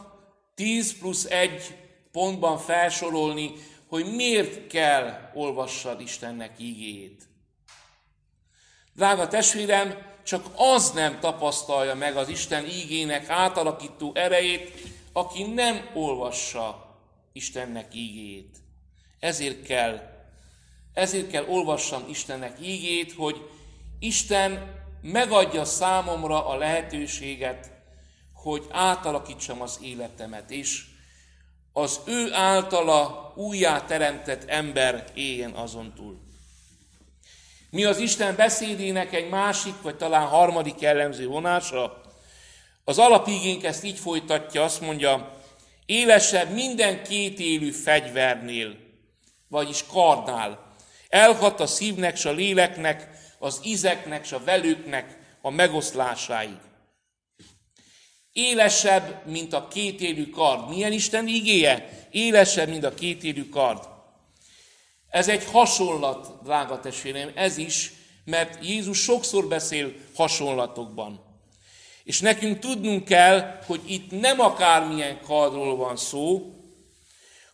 10 0.54 0.98
plusz 0.98 1.24
1 1.24 1.76
pontban 2.12 2.58
felsorolni, 2.58 3.52
hogy 3.92 4.14
miért 4.14 4.66
kell 4.66 5.30
olvassad 5.34 6.00
Istennek 6.00 6.54
ígéjét. 6.58 7.22
Drága 8.94 9.28
testvérem, 9.28 9.98
csak 10.22 10.46
az 10.56 10.90
nem 10.90 11.20
tapasztalja 11.20 11.94
meg 11.94 12.16
az 12.16 12.28
Isten 12.28 12.64
ígének 12.66 13.28
átalakító 13.28 14.12
erejét, 14.14 14.70
aki 15.12 15.42
nem 15.42 15.90
olvassa 15.94 16.96
Istennek 17.32 17.94
ígéjét. 17.94 18.56
Ezért 19.20 19.62
kell, 19.62 20.00
ezért 20.92 21.30
kell 21.30 21.44
olvassam 21.46 22.04
Istennek 22.08 22.56
ígét, 22.60 23.12
hogy 23.12 23.48
Isten 23.98 24.80
megadja 25.02 25.64
számomra 25.64 26.46
a 26.46 26.56
lehetőséget, 26.56 27.70
hogy 28.32 28.66
átalakítsam 28.70 29.62
az 29.62 29.78
életemet, 29.82 30.50
és 30.50 30.90
az 31.72 32.00
ő 32.04 32.32
általa 32.32 33.32
újjá 33.36 33.84
teremtett 33.84 34.44
ember 34.48 35.04
éljen 35.14 35.50
azon 35.50 35.92
túl. 35.96 36.20
Mi 37.70 37.84
az 37.84 37.98
Isten 37.98 38.36
beszédének 38.36 39.14
egy 39.14 39.28
másik, 39.28 39.74
vagy 39.82 39.96
talán 39.96 40.26
harmadik 40.26 40.80
jellemző 40.80 41.26
vonása? 41.26 42.00
Az 42.84 42.98
alapigénk 42.98 43.64
ezt 43.64 43.84
így 43.84 43.98
folytatja, 43.98 44.62
azt 44.62 44.80
mondja, 44.80 45.34
élesebb 45.86 46.50
minden 46.50 47.02
kétélű 47.02 47.70
fegyvernél, 47.70 48.76
vagyis 49.48 49.84
kardnál. 49.86 50.74
Elhat 51.08 51.60
a 51.60 51.66
szívnek, 51.66 52.16
s 52.16 52.24
a 52.24 52.32
léleknek, 52.32 53.08
az 53.38 53.60
izeknek, 53.62 54.24
s 54.24 54.32
a 54.32 54.44
velőknek 54.44 55.18
a 55.40 55.50
megoszlásáig. 55.50 56.58
Élesebb, 58.32 59.26
mint 59.26 59.52
a 59.52 59.68
kétélű 59.68 60.30
kard. 60.30 60.68
Milyen 60.68 60.92
Isten 60.92 61.28
igéje? 61.28 62.06
Élesebb, 62.10 62.68
mint 62.68 62.84
a 62.84 62.94
kétélű 62.94 63.48
kard. 63.48 63.88
Ez 65.08 65.28
egy 65.28 65.44
hasonlat, 65.44 66.42
drága 66.42 66.80
testvéreim, 66.80 67.30
ez 67.34 67.56
is, 67.56 67.92
mert 68.24 68.64
Jézus 68.64 68.98
sokszor 68.98 69.48
beszél 69.48 69.92
hasonlatokban. 70.14 71.20
És 72.04 72.20
nekünk 72.20 72.58
tudnunk 72.58 73.04
kell, 73.04 73.58
hogy 73.66 73.80
itt 73.86 74.20
nem 74.20 74.40
akármilyen 74.40 75.20
kardról 75.20 75.76
van 75.76 75.96
szó, 75.96 76.54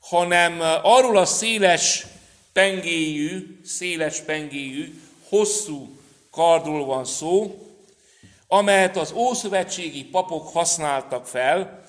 hanem 0.00 0.60
arról 0.82 1.16
a 1.16 1.24
széles 1.24 2.06
pengéjű, 2.52 3.60
széles 3.64 4.20
pengéjű, 4.20 5.00
hosszú 5.28 5.96
kardról 6.30 6.84
van 6.84 7.04
szó, 7.04 7.62
amelyet 8.48 8.96
az 8.96 9.12
ószövetségi 9.12 10.04
papok 10.04 10.48
használtak 10.52 11.26
fel, 11.26 11.82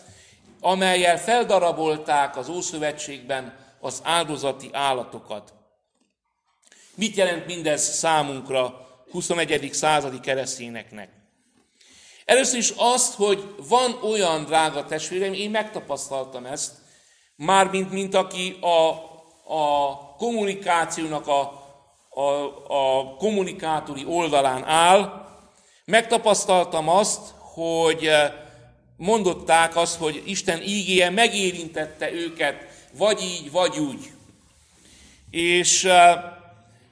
amelyel 0.62 1.20
feldarabolták 1.20 2.38
az 2.38 2.50
Ószövetségben 2.50 3.58
az 3.80 4.02
áldozati 4.04 4.70
állatokat. 4.72 5.54
Mit 6.96 7.16
jelent 7.16 7.46
mindez 7.46 7.82
számunkra, 7.82 8.88
21. 9.12 9.70
századi 9.74 10.20
keresztényeknek? 10.20 11.10
Először 12.26 12.58
is 12.58 12.74
azt, 12.78 13.14
hogy 13.14 13.56
van 13.70 14.00
olyan 14.04 14.46
drága 14.46 14.86
testvérem, 14.86 15.34
én 15.34 15.50
megtapasztaltam 15.50 16.46
ezt, 16.46 16.74
mármint 17.36 17.92
mint 17.92 18.16
aki 18.16 18.58
a, 18.62 18.90
a 19.54 19.96
kommunikációnak 20.18 21.28
a, 21.28 21.42
a, 22.10 22.22
a 22.68 23.16
kommunikátori 23.16 24.06
oldalán 24.06 24.66
áll, 24.66 25.29
megtapasztaltam 25.90 26.90
azt, 26.90 27.22
hogy 27.38 28.10
mondották 28.98 29.76
azt, 29.76 29.96
hogy 29.96 30.24
Isten 30.26 30.62
ígéje 30.62 31.10
megérintette 31.10 32.12
őket, 32.12 32.68
vagy 32.98 33.22
így, 33.22 33.52
vagy 33.52 33.78
úgy. 33.78 34.12
És 35.32 35.88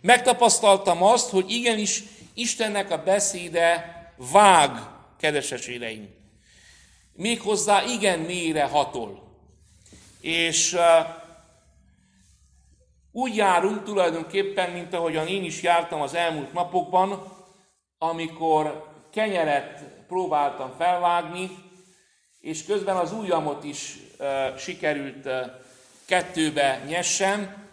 Megtapasztaltam 0.07 1.03
azt, 1.03 1.29
hogy 1.29 1.51
igenis 1.51 2.03
Istennek 2.33 2.91
a 2.91 3.03
beszéde 3.03 3.95
vág, 4.31 4.71
kedves 5.19 5.51
eséreim. 5.51 6.09
Méghozzá 7.13 7.83
igen 7.83 8.19
mélyre 8.19 8.63
hatol. 8.63 9.23
És 10.21 10.73
uh, 10.73 10.81
úgy 13.11 13.35
járunk 13.35 13.83
tulajdonképpen, 13.83 14.69
mint 14.69 14.93
ahogyan 14.93 15.27
én 15.27 15.43
is 15.43 15.61
jártam 15.61 16.01
az 16.01 16.13
elmúlt 16.13 16.53
napokban, 16.53 17.36
amikor 17.97 18.87
kenyeret 19.11 19.83
próbáltam 20.07 20.73
felvágni, 20.77 21.49
és 22.39 22.65
közben 22.65 22.95
az 22.95 23.11
ujjamot 23.11 23.63
is 23.63 23.97
uh, 24.19 24.57
sikerült 24.57 25.25
uh, 25.25 25.33
kettőbe 26.05 26.83
nyessem, 26.87 27.65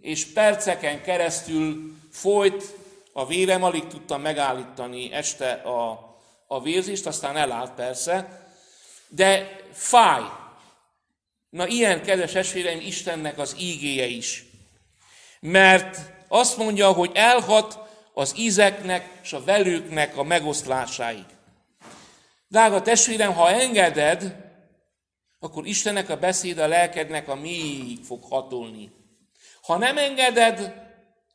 és 0.00 0.26
perceken 0.26 1.02
keresztül 1.02 1.94
folyt 2.10 2.64
a 3.12 3.26
vérem, 3.26 3.62
alig 3.62 3.86
tudtam 3.86 4.20
megállítani 4.20 5.12
este 5.12 5.50
a, 5.50 6.14
a 6.46 6.62
vérzést, 6.62 7.06
aztán 7.06 7.36
elállt 7.36 7.72
persze, 7.72 8.46
de 9.08 9.60
fáj. 9.72 10.22
Na 11.50 11.66
ilyen, 11.66 12.02
kedves 12.02 12.34
esvéreim, 12.34 12.80
Istennek 12.80 13.38
az 13.38 13.56
ígéje 13.58 14.06
is. 14.06 14.44
Mert 15.40 15.98
azt 16.28 16.56
mondja, 16.56 16.92
hogy 16.92 17.10
elhat 17.14 17.85
az 18.18 18.34
ízeknek 18.36 19.18
és 19.22 19.32
a 19.32 19.44
velőknek 19.44 20.16
a 20.16 20.22
megoszlásáig. 20.22 21.24
Drága 22.48 22.82
testvérem, 22.82 23.34
ha 23.34 23.50
engeded, 23.50 24.36
akkor 25.38 25.66
Istennek 25.66 26.08
a 26.08 26.16
beszéd 26.16 26.58
a 26.58 26.66
lelkednek 26.66 27.28
a 27.28 27.34
mélyig 27.34 28.04
fog 28.04 28.22
hatolni. 28.22 28.90
Ha 29.62 29.76
nem 29.76 29.98
engeded, 29.98 30.74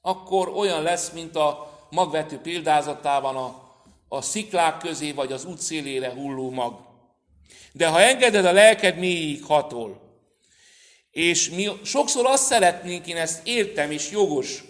akkor 0.01 0.49
olyan 0.49 0.81
lesz, 0.81 1.11
mint 1.11 1.35
a 1.35 1.79
magvető 1.89 2.37
példázatában 2.37 3.35
a, 3.35 3.73
a 4.07 4.21
sziklák 4.21 4.77
közé, 4.77 5.11
vagy 5.11 5.31
az 5.31 5.45
útszélére 5.45 6.09
hulló 6.09 6.49
mag. 6.49 6.79
De 7.71 7.87
ha 7.87 8.01
engeded, 8.01 8.45
a 8.45 8.51
lelked 8.51 8.97
mélyig 8.97 9.43
hatol. 9.43 10.01
És 11.11 11.49
mi 11.49 11.69
sokszor 11.83 12.25
azt 12.25 12.45
szeretnénk, 12.45 13.07
én 13.07 13.17
ezt 13.17 13.47
értem, 13.47 13.91
és 13.91 14.11
jogos, 14.11 14.63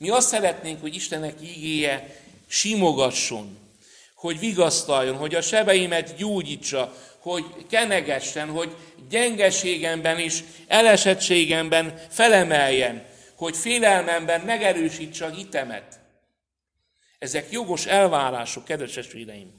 mi 0.00 0.08
azt 0.08 0.28
szeretnénk, 0.28 0.80
hogy 0.80 0.94
Istennek 0.94 1.34
ígéje 1.42 2.16
simogasson, 2.46 3.58
hogy 4.14 4.38
vigasztaljon, 4.38 5.16
hogy 5.16 5.34
a 5.34 5.40
sebeimet 5.42 6.16
gyógyítsa, 6.16 6.94
hogy 7.18 7.44
kenegessen, 7.68 8.48
hogy 8.48 8.76
gyengeségemben 9.08 10.18
és 10.18 10.42
elesettségemben 10.66 11.98
felemeljen, 12.10 13.06
hogy 13.34 13.56
félelmemben 13.56 14.40
megerősítse 14.40 15.24
a 15.24 15.30
hitemet. 15.30 16.00
Ezek 17.18 17.50
jogos 17.50 17.86
elvárások, 17.86 18.64
kedves 18.64 18.92
testvéreim. 18.92 19.52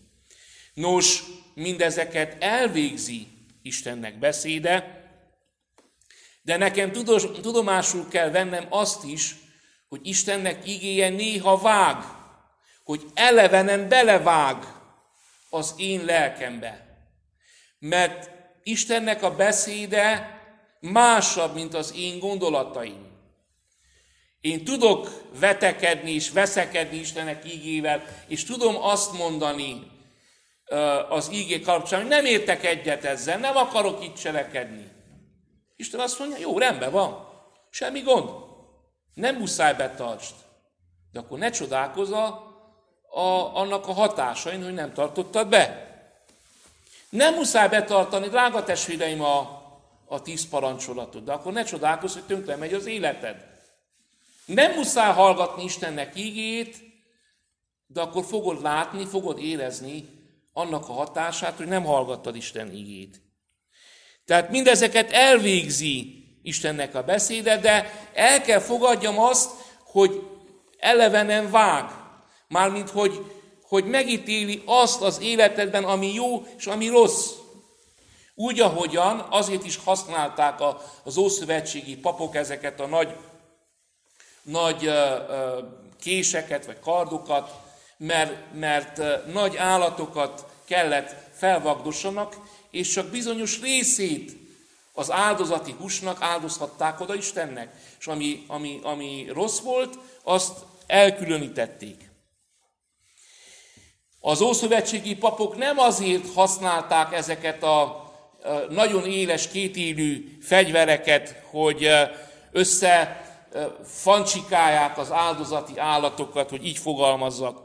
Nos, 0.74 1.24
mindezeket 1.54 2.44
elvégzi 2.44 3.28
Istennek 3.62 4.20
beszéde, 4.20 5.06
de 6.42 6.58
nekem 6.58 6.92
tudomásul 7.42 8.08
kell 8.08 8.30
vennem 8.30 8.66
azt 8.70 9.04
is, 9.04 9.36
hogy 9.92 10.08
Istennek 10.08 10.68
igéje 10.68 11.10
néha 11.10 11.58
vág, 11.58 12.04
hogy 12.84 13.06
elevenen 13.14 13.90
belevág 13.90 14.66
az 15.50 15.74
én 15.78 16.06
lelkembe. 16.06 16.86
Mert 17.80 18.30
Istennek 18.64 19.24
a 19.24 19.36
beszéde 19.36 20.40
másabb, 20.80 21.54
mint 21.54 21.74
az 21.74 21.94
én 21.96 22.20
gondolataim. 22.20 23.06
Én 24.42 24.64
tudok 24.64 25.30
vetekedni 25.40 26.12
és 26.12 26.30
veszekedni 26.30 26.98
Istennek 26.98 27.54
ígével, 27.54 28.04
és 28.28 28.44
tudom 28.44 28.76
azt 28.76 29.18
mondani 29.18 29.92
az 31.10 31.30
ígé 31.34 31.60
kapcsán, 31.60 32.00
hogy 32.00 32.10
nem 32.10 32.26
értek 32.26 32.66
egyet 32.66 33.04
ezzel, 33.04 33.38
nem 33.38 33.56
akarok 33.56 34.04
itt 34.04 34.16
cselekedni. 34.16 34.90
Isten 35.76 36.00
azt 36.00 36.20
mondja, 36.20 36.38
jó, 36.38 36.58
rendben 36.58 36.92
van, 36.92 37.28
semmi 37.70 38.00
gond. 38.00 38.50
Nem 39.14 39.36
muszáj 39.36 39.74
betartsd. 39.74 40.34
De 41.12 41.20
akkor 41.20 41.38
ne 41.38 41.50
csodálkozz 41.50 42.12
a, 42.12 42.26
a, 43.10 43.56
annak 43.56 43.88
a 43.88 43.94
hatásain, 43.94 44.64
hogy 44.64 44.74
nem 44.74 44.94
tartottad 44.94 45.48
be. 45.48 45.90
Nem 47.10 47.34
muszáj 47.34 47.70
betartani, 47.70 48.28
drága 48.28 48.64
testvéreim, 48.64 49.22
a, 49.22 49.62
a 50.06 50.22
tíz 50.22 50.50
parancsolatot, 50.50 51.24
de 51.24 51.32
akkor 51.32 51.54
ne 51.54 51.64
csodálkozz, 51.64 52.14
hogy 52.14 52.24
tönkre 52.24 52.56
megy 52.56 52.74
az 52.74 52.86
életed. 52.86 53.50
Nem 54.46 54.74
muszáj 54.74 55.14
hallgatni 55.14 55.64
Istennek 55.64 56.16
ígét, 56.16 56.78
de 57.88 58.02
akkor 58.02 58.26
fogod 58.26 58.62
látni, 58.62 59.06
fogod 59.06 59.40
érezni 59.40 60.10
annak 60.54 60.90
a 60.90 60.94
hatását, 60.94 61.58
hogy 61.58 61.68
nem 61.68 61.84
hallgattad 61.84 62.36
Isten 62.36 62.74
ígét. 62.74 63.22
Tehát 64.26 64.50
mindezeket 64.50 65.12
elvégzi 65.12 66.21
Istennek 66.44 66.96
a 66.96 67.04
beszéde, 67.04 67.58
de 67.58 68.08
el 68.14 68.42
kell 68.42 68.60
fogadjam 68.60 69.20
azt, 69.20 69.50
hogy 69.84 70.28
elevenen 70.78 71.52
vág. 71.52 71.90
Mármint, 72.48 72.90
hogy, 72.90 73.26
hogy 73.64 73.86
megítéli 73.86 74.64
azt 74.66 75.02
az 75.02 75.20
életedben, 75.22 75.84
ami 75.84 76.14
jó 76.14 76.46
és 76.58 76.66
ami 76.66 76.88
rossz. 76.88 77.30
Úgy, 78.36 78.60
ahogyan 78.60 79.26
azért 79.30 79.66
is 79.66 79.80
használták 79.84 80.60
az 81.04 81.18
ószövetségi 81.18 81.98
papok 81.98 82.36
ezeket 82.36 82.80
a 82.80 82.86
nagy, 82.86 83.16
nagy 84.42 84.92
késeket 86.00 86.66
vagy 86.66 86.80
kardokat, 86.80 87.52
mert, 87.98 88.54
mert 88.54 89.02
nagy 89.34 89.58
állatokat 89.58 90.46
kellett 90.66 91.16
felvagdossanak, 91.34 92.38
és 92.72 92.90
csak 92.90 93.06
bizonyos 93.08 93.62
részét 93.62 94.41
az 94.94 95.12
áldozati 95.12 95.76
húsnak 95.80 96.22
áldozhatták 96.22 97.00
oda 97.00 97.16
Istennek. 97.16 97.74
És 98.00 98.08
ami, 98.08 98.44
ami, 98.48 98.80
ami 98.84 99.28
rossz 99.34 99.60
volt, 99.60 99.98
azt 100.24 100.58
elkülönítették. 100.88 102.10
Az 104.20 104.42
ószövetségi 104.42 105.16
papok 105.16 105.58
nem 105.58 105.78
azért 105.78 106.34
használták 106.34 107.14
ezeket 107.14 107.64
a 107.64 108.10
nagyon 108.70 109.06
éles 109.06 109.48
kétélű 109.48 110.38
fegyvereket, 110.42 111.44
hogy 111.52 111.90
össze 112.52 113.26
fancsikálják 113.84 114.98
az 114.98 115.12
áldozati 115.12 115.80
állatokat, 115.80 116.50
hogy 116.50 116.66
így 116.66 116.78
fogalmazzak, 116.78 117.62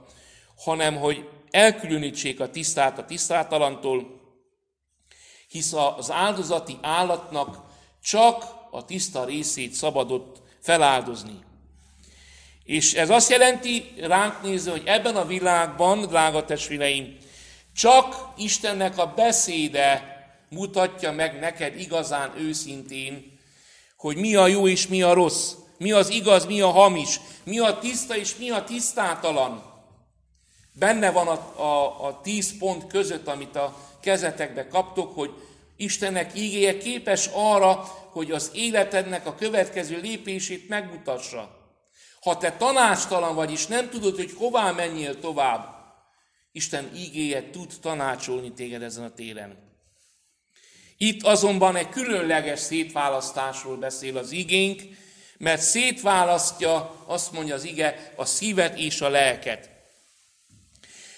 hanem 0.64 0.96
hogy 0.96 1.28
elkülönítsék 1.50 2.40
a 2.40 2.50
tisztát 2.50 2.98
a 2.98 3.04
tisztátalantól, 3.04 4.15
hisz 5.48 5.72
az 5.72 6.10
áldozati 6.10 6.78
állatnak 6.82 7.58
csak 8.02 8.44
a 8.70 8.84
tiszta 8.84 9.24
részét 9.24 9.72
szabadott 9.72 10.42
feláldozni. 10.60 11.38
És 12.64 12.94
ez 12.94 13.10
azt 13.10 13.30
jelenti 13.30 13.94
ránk 13.98 14.42
nézve, 14.42 14.70
hogy 14.70 14.82
ebben 14.84 15.16
a 15.16 15.26
világban, 15.26 16.00
drága 16.00 16.44
testvéreim, 16.44 17.16
csak 17.74 18.28
Istennek 18.36 18.98
a 18.98 19.12
beszéde 19.16 20.14
mutatja 20.48 21.12
meg 21.12 21.38
neked 21.38 21.80
igazán 21.80 22.32
őszintén, 22.38 23.38
hogy 23.96 24.16
mi 24.16 24.34
a 24.34 24.46
jó 24.46 24.68
és 24.68 24.86
mi 24.86 25.02
a 25.02 25.12
rossz, 25.12 25.52
mi 25.78 25.92
az 25.92 26.08
igaz, 26.08 26.46
mi 26.46 26.60
a 26.60 26.70
hamis, 26.70 27.20
mi 27.44 27.58
a 27.58 27.78
tiszta 27.78 28.16
és 28.16 28.36
mi 28.36 28.50
a 28.50 28.64
tisztátalan. 28.64 29.62
Benne 30.72 31.10
van 31.10 31.28
a, 31.28 31.62
a, 31.62 32.06
a 32.06 32.20
tíz 32.20 32.58
pont 32.58 32.86
között, 32.86 33.26
amit 33.26 33.56
a 33.56 33.76
kezetekbe 34.06 34.68
kaptok, 34.68 35.14
hogy 35.14 35.30
Istennek 35.76 36.38
ígéje 36.38 36.78
képes 36.78 37.28
arra, 37.32 37.74
hogy 38.10 38.30
az 38.30 38.50
életednek 38.54 39.26
a 39.26 39.34
következő 39.34 40.00
lépését 40.00 40.68
megmutassa. 40.68 41.70
Ha 42.20 42.36
te 42.36 42.52
tanácstalan 42.52 43.34
vagy, 43.34 43.50
és 43.50 43.66
nem 43.66 43.90
tudod, 43.90 44.16
hogy 44.16 44.32
hová 44.36 44.70
menjél 44.70 45.20
tovább, 45.20 45.74
Isten 46.52 46.90
ígéje 46.96 47.50
tud 47.50 47.72
tanácsolni 47.80 48.52
téged 48.52 48.82
ezen 48.82 49.04
a 49.04 49.14
téren. 49.14 49.58
Itt 50.96 51.22
azonban 51.22 51.76
egy 51.76 51.88
különleges 51.88 52.60
szétválasztásról 52.60 53.76
beszél 53.76 54.16
az 54.16 54.30
igénk, 54.30 54.82
mert 55.38 55.60
szétválasztja, 55.60 57.04
azt 57.06 57.32
mondja 57.32 57.54
az 57.54 57.64
ige, 57.64 58.12
a 58.16 58.24
szívet 58.24 58.78
és 58.78 59.00
a 59.00 59.08
lelket. 59.08 59.75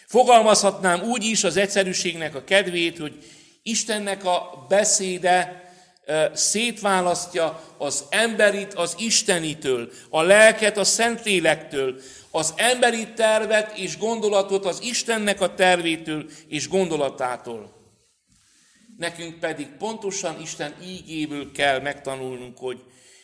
Fogalmazhatnám 0.09 1.03
úgy 1.03 1.25
is 1.25 1.45
az 1.45 1.57
egyszerűségnek 1.57 2.35
a 2.35 2.45
kedvét, 2.45 2.99
hogy 2.99 3.25
Istennek 3.63 4.25
a 4.25 4.65
beszéde 4.69 5.67
szétválasztja 6.35 7.63
az 7.79 8.05
emberit 8.11 8.75
az 8.75 8.95
Istenitől, 8.99 9.91
a 10.11 10.23
lelket 10.23 10.77
a 10.77 10.85
Szentlélektől, 10.85 12.01
az 12.31 12.55
emberi 12.57 13.13
tervet 13.13 13.79
és 13.79 13.99
gondolatot 13.99 14.67
az 14.67 14.83
Istennek 14.83 15.41
a 15.41 15.55
tervétől 15.55 16.27
és 16.49 16.69
gondolatától. 16.69 17.73
Nekünk 18.97 19.39
pedig 19.39 19.67
pontosan 19.79 20.41
Isten 20.41 20.75
ígéből 20.83 21.53
kell 21.53 21.81
megtanulnunk, 21.81 22.59
hogy 22.59 22.83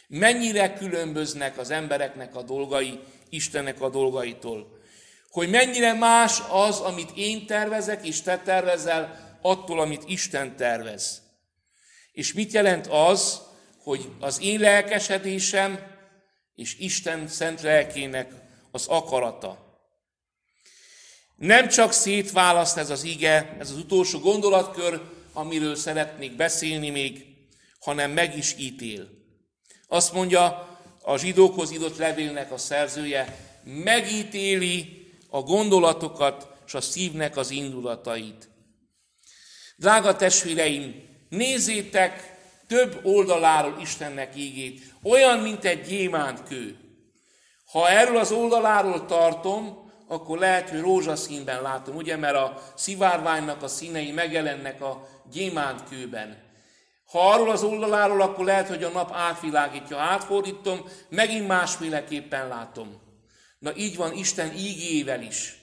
mennyire 0.08 0.72
különböznek 0.72 1.58
az 1.58 1.70
embereknek 1.70 2.36
a 2.36 2.42
dolgai 2.42 2.98
Istennek 3.28 3.80
a 3.80 3.88
dolgaitól. 3.88 4.73
Hogy 5.34 5.50
mennyire 5.50 5.92
más 5.92 6.42
az, 6.50 6.80
amit 6.80 7.10
én 7.14 7.46
tervezek 7.46 8.06
és 8.06 8.22
te 8.22 8.38
tervezel, 8.38 9.36
attól, 9.42 9.80
amit 9.80 10.02
Isten 10.06 10.56
tervez. 10.56 11.22
És 12.12 12.32
mit 12.32 12.52
jelent 12.52 12.86
az, 12.86 13.40
hogy 13.78 14.08
az 14.20 14.40
én 14.42 14.60
lelkesedésem 14.60 15.78
és 16.54 16.76
Isten 16.78 17.28
szent 17.28 17.60
lelkének 17.60 18.32
az 18.70 18.86
akarata. 18.86 19.80
Nem 21.36 21.68
csak 21.68 21.92
szétválaszt 21.92 22.76
ez 22.76 22.90
az 22.90 23.02
ige, 23.02 23.56
ez 23.58 23.70
az 23.70 23.76
utolsó 23.76 24.18
gondolatkör, 24.18 25.02
amiről 25.32 25.76
szeretnék 25.76 26.36
beszélni 26.36 26.90
még, 26.90 27.26
hanem 27.80 28.10
meg 28.10 28.36
is 28.36 28.54
ítél. 28.58 29.08
Azt 29.88 30.12
mondja 30.12 30.44
a 31.02 31.16
zsidókhoz 31.16 31.72
írott 31.72 31.96
levélnek 31.96 32.52
a 32.52 32.58
szerzője, 32.58 33.38
megítéli 33.64 35.02
a 35.34 35.42
gondolatokat 35.42 36.48
és 36.66 36.74
a 36.74 36.80
szívnek 36.80 37.36
az 37.36 37.50
indulatait. 37.50 38.48
Drága 39.76 40.16
testvéreim, 40.16 41.08
nézzétek 41.28 42.38
több 42.66 43.00
oldaláról 43.02 43.76
Istennek 43.80 44.36
ígét, 44.36 44.80
olyan, 45.02 45.38
mint 45.38 45.64
egy 45.64 45.86
gyémántkő. 45.86 46.76
Ha 47.70 47.88
erről 47.88 48.16
az 48.16 48.32
oldaláról 48.32 49.06
tartom, 49.06 49.90
akkor 50.08 50.38
lehet, 50.38 50.70
hogy 50.70 50.80
rózsaszínben 50.80 51.62
látom, 51.62 51.96
ugye, 51.96 52.16
mert 52.16 52.36
a 52.36 52.62
szivárványnak 52.74 53.62
a 53.62 53.68
színei 53.68 54.10
megjelennek 54.10 54.82
a 54.82 55.08
gyémántkőben. 55.30 56.42
Ha 57.10 57.30
arról 57.30 57.50
az 57.50 57.62
oldaláról, 57.62 58.20
akkor 58.20 58.44
lehet, 58.44 58.68
hogy 58.68 58.82
a 58.82 58.88
nap 58.88 59.10
átvilágítja, 59.12 59.98
átfordítom, 59.98 60.80
megint 61.08 61.46
másféleképpen 61.46 62.48
látom. 62.48 63.03
Na 63.64 63.76
így 63.76 63.96
van 63.96 64.12
Isten 64.12 64.56
ígével 64.56 65.22
is. 65.22 65.58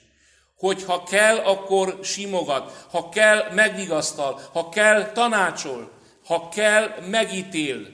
Hogy 0.56 0.84
ha 0.84 1.02
kell, 1.02 1.36
akkor 1.36 1.98
simogat, 2.02 2.86
ha 2.90 3.08
kell, 3.08 3.52
megvigasztal, 3.52 4.40
ha 4.52 4.68
kell, 4.68 5.12
tanácsol, 5.12 5.92
ha 6.24 6.48
kell, 6.48 7.00
megítél. 7.10 7.86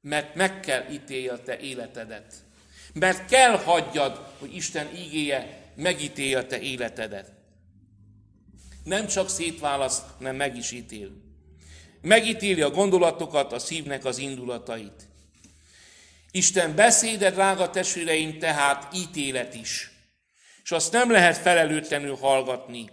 Mert 0.00 0.34
meg 0.34 0.60
kell 0.60 0.84
ítélje 0.90 1.32
a 1.32 1.42
te 1.42 1.58
életedet. 1.58 2.34
Mert 2.92 3.28
kell 3.28 3.56
hagyjad, 3.56 4.26
hogy 4.38 4.54
Isten 4.54 4.88
ígéje 4.96 5.70
megítélje 5.76 6.38
a 6.38 6.46
te 6.46 6.60
életedet. 6.60 7.32
Nem 8.84 9.06
csak 9.06 9.28
szétválaszt, 9.28 10.04
hanem 10.16 10.36
meg 10.36 10.56
is 10.56 10.70
ítél. 10.70 11.10
Megítéli 12.00 12.62
a 12.62 12.70
gondolatokat, 12.70 13.52
a 13.52 13.58
szívnek 13.58 14.04
az 14.04 14.18
indulatait. 14.18 15.09
Isten 16.32 16.74
beszéde, 16.74 17.30
drága 17.30 17.70
testvéreim, 17.70 18.38
tehát 18.38 18.94
ítélet 18.94 19.54
is. 19.54 19.90
És 20.62 20.70
azt 20.70 20.92
nem 20.92 21.10
lehet 21.10 21.36
felelőtlenül 21.36 22.16
hallgatni, 22.16 22.90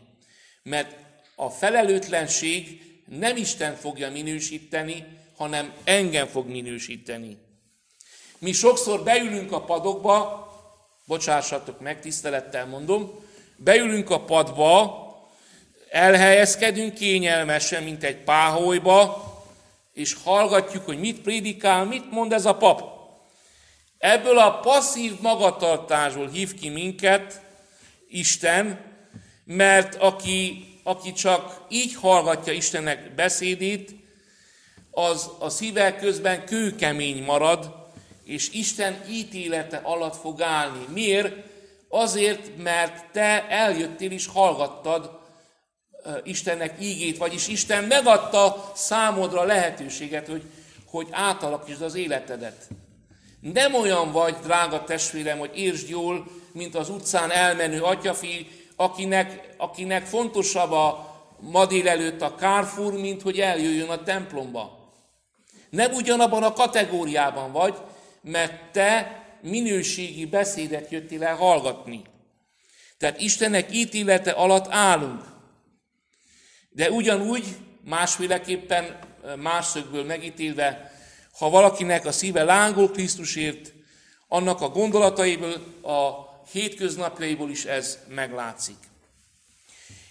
mert 0.63 0.95
a 1.36 1.50
felelőtlenség 1.50 2.82
nem 3.06 3.36
Isten 3.36 3.76
fogja 3.76 4.12
minősíteni, 4.12 5.06
hanem 5.36 5.73
engem 5.84 6.28
fog 6.28 6.47
minősíteni. 6.47 7.38
Mi 8.38 8.52
sokszor 8.52 9.04
beülünk 9.04 9.52
a 9.52 9.63
padokba, 9.63 10.45
bocsássatok 11.06 11.80
meg, 11.80 12.00
tisztelettel 12.00 12.65
mondom, 12.65 13.12
beülünk 13.56 14.10
a 14.10 14.19
padba, 14.19 15.06
elhelyezkedünk 15.89 16.93
kényelmesen, 16.93 17.84
mint 17.84 18.04
egy 18.04 18.17
páholyba, 18.17 19.26
és 19.93 20.17
hallgatjuk, 20.23 20.86
hogy 20.86 21.00
mit 21.00 21.21
prédikál, 21.21 21.86
mit 21.86 22.12
mond 22.12 22.34
ez 22.34 22.45
a 22.45 22.56
pap. 22.56 22.97
Ebből 23.98 24.38
a 24.38 24.60
passzív 24.60 25.20
magatartásból 25.22 26.30
hív 26.30 26.54
ki 26.54 26.70
minket 26.70 27.42
Isten, 28.10 28.80
mert 29.46 29.96
aki, 29.96 30.66
aki 30.84 31.14
csak 31.14 31.66
így 31.70 31.96
hallgatja 31.96 32.54
Istennek 32.54 33.16
beszédét, 33.16 33.96
az 34.92 35.30
a 35.40 35.50
szíve 35.50 35.96
közben 35.96 36.46
kőkemény 36.46 37.24
marad, 37.24 37.76
és 38.24 38.50
Isten 38.52 39.04
ítélete 39.10 39.80
alatt 39.84 40.16
fog 40.16 40.42
állni. 40.42 40.86
Miért? 40.94 41.36
Azért, 41.90 42.58
mert 42.58 43.12
te 43.12 43.48
eljöttél 43.48 44.12
és 44.12 44.28
hallgattad 44.28 45.20
Istennek 46.24 46.76
ígét, 46.82 47.18
vagyis 47.18 47.48
Isten 47.48 47.84
megadta 47.84 48.72
számodra 48.76 49.44
lehetőséget, 49.44 50.28
hogy, 50.28 50.44
hogy 50.86 51.08
átalakítsd 51.12 51.82
az 51.82 51.96
életedet. 51.96 52.68
Nem 53.54 53.74
olyan 53.74 54.12
vagy, 54.12 54.36
drága 54.36 54.84
testvérem, 54.84 55.38
hogy 55.38 55.52
értsd 55.54 55.90
jól, 55.90 56.28
mint 56.52 56.76
az 56.76 56.90
utcán 56.90 57.32
elmenő 57.32 57.82
atyafi, 57.82 58.48
akinek, 58.76 59.54
akinek 59.58 60.06
fontosabb 60.06 60.72
a 60.72 61.16
ma 61.40 61.66
délelőtt 61.66 62.22
a 62.22 62.34
Carrefour, 62.34 62.94
mint 62.94 63.22
hogy 63.22 63.40
eljöjjön 63.40 63.90
a 63.90 64.04
templomba. 64.04 64.92
Nem 65.70 65.94
ugyanabban 65.94 66.44
a 66.44 66.54
kategóriában 66.54 67.52
vagy, 67.52 67.76
mert 68.22 68.72
te 68.72 69.24
minőségi 69.42 70.26
beszédet 70.26 70.92
jöttél 70.92 71.24
el 71.24 71.36
hallgatni. 71.36 72.02
Tehát 72.98 73.22
Istennek 73.22 73.76
ítélete 73.76 74.32
alatt 74.32 74.68
állunk. 74.70 75.24
De 76.70 76.92
ugyanúgy, 76.92 77.46
másféleképpen, 77.84 79.00
más 79.36 79.66
szögből 79.66 80.04
megítélve, 80.04 80.97
ha 81.38 81.50
valakinek 81.50 82.06
a 82.06 82.12
szíve 82.12 82.43
lángol 82.43 82.91
Krisztusért, 82.91 83.73
annak 84.28 84.62
a 84.62 84.69
gondolataiből, 84.69 85.82
a 85.82 86.28
hétköznapjaiból 86.52 87.50
is 87.50 87.65
ez 87.65 88.00
meglátszik. 88.08 88.78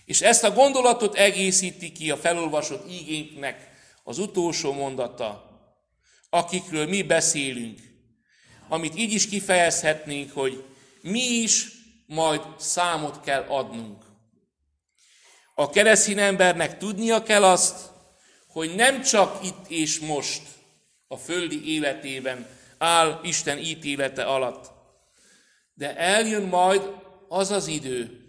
És 0.04 0.20
ezt 0.20 0.44
a 0.44 0.50
gondolatot 0.50 1.14
egészíti 1.14 1.92
ki 1.92 2.10
a 2.10 2.16
felolvasott 2.16 2.90
ígénknek 2.90 3.70
az 4.04 4.18
utolsó 4.18 4.72
mondata, 4.72 5.50
akikről 6.30 6.86
mi 6.86 7.02
beszélünk, 7.02 7.78
amit 8.68 8.96
így 8.96 9.12
is 9.12 9.28
kifejezhetnénk, 9.28 10.32
hogy 10.32 10.64
mi 11.00 11.22
is 11.22 11.68
majd 12.06 12.40
számot 12.58 13.20
kell 13.20 13.44
adnunk. 13.48 14.04
A 15.54 15.70
keresztény 15.70 16.18
embernek 16.18 16.78
tudnia 16.78 17.22
kell 17.22 17.44
azt, 17.44 17.90
hogy 18.48 18.74
nem 18.74 19.02
csak 19.02 19.44
itt 19.44 19.68
és 19.68 19.98
most 19.98 20.42
a 21.08 21.16
földi 21.16 21.74
életében 21.74 22.46
áll 22.78 23.20
Isten 23.22 23.58
ítélete 23.58 24.24
alatt, 24.24 24.70
de 25.74 25.96
eljön 25.96 26.42
majd 26.42 26.90
az 27.28 27.50
az 27.50 27.66
idő, 27.66 28.20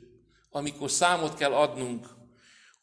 amikor 0.51 0.91
számot 0.91 1.37
kell 1.37 1.53
adnunk 1.53 2.07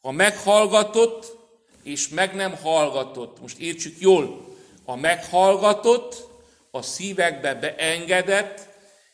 a 0.01 0.11
meghallgatott 0.11 1.37
és 1.83 2.09
meg 2.09 2.35
nem 2.35 2.55
hallgatott. 2.55 3.41
Most 3.41 3.57
értsük 3.57 3.99
jól, 3.99 4.55
a 4.85 4.95
meghallgatott, 4.95 6.27
a 6.71 6.81
szívekbe 6.81 7.55
beengedett, 7.55 8.67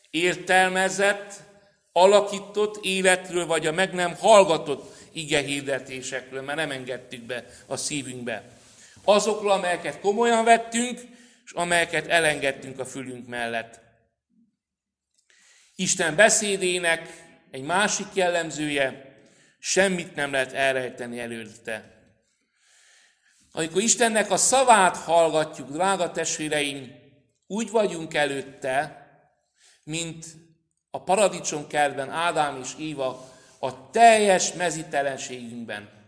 értelmezett, 0.09 1.33
alakított 1.91 2.85
életről, 2.85 3.45
vagy 3.45 3.67
a 3.67 3.71
meg 3.71 3.93
nem 3.93 4.15
hallgatott 4.15 4.95
ige 5.11 5.39
hirdetésekről, 5.39 6.41
mert 6.41 6.57
nem 6.57 6.71
engedtük 6.71 7.21
be 7.21 7.45
a 7.65 7.77
szívünkbe. 7.77 8.60
Azokról, 9.03 9.51
amelyeket 9.51 9.99
komolyan 9.99 10.43
vettünk, 10.43 10.99
és 11.45 11.51
amelyeket 11.51 12.07
elengedtünk 12.07 12.79
a 12.79 12.85
fülünk 12.85 13.27
mellett. 13.27 13.79
Isten 15.75 16.15
beszédének 16.15 17.29
egy 17.51 17.63
másik 17.63 18.07
jellemzője, 18.13 19.15
semmit 19.59 20.15
nem 20.15 20.31
lehet 20.31 20.53
elrejteni 20.53 21.19
előtte. 21.19 21.99
Amikor 23.51 23.81
Istennek 23.81 24.31
a 24.31 24.37
szavát 24.37 24.97
hallgatjuk, 24.97 25.69
drága 25.69 26.11
testvéreim, 26.11 26.91
úgy 27.47 27.69
vagyunk 27.71 28.13
előtte, 28.13 29.05
mint 29.83 30.25
a 30.89 31.03
paradicsom 31.03 31.67
kertben 31.67 32.09
Ádám 32.09 32.59
és 32.63 32.69
Éva 32.79 33.29
a 33.59 33.89
teljes 33.89 34.53
mezitelenségünkben. 34.53 36.00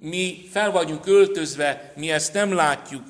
Mi 0.00 0.48
fel 0.52 0.70
vagyunk 0.70 1.06
öltözve, 1.06 1.92
mi 1.96 2.10
ezt 2.10 2.32
nem 2.32 2.52
látjuk, 2.52 3.04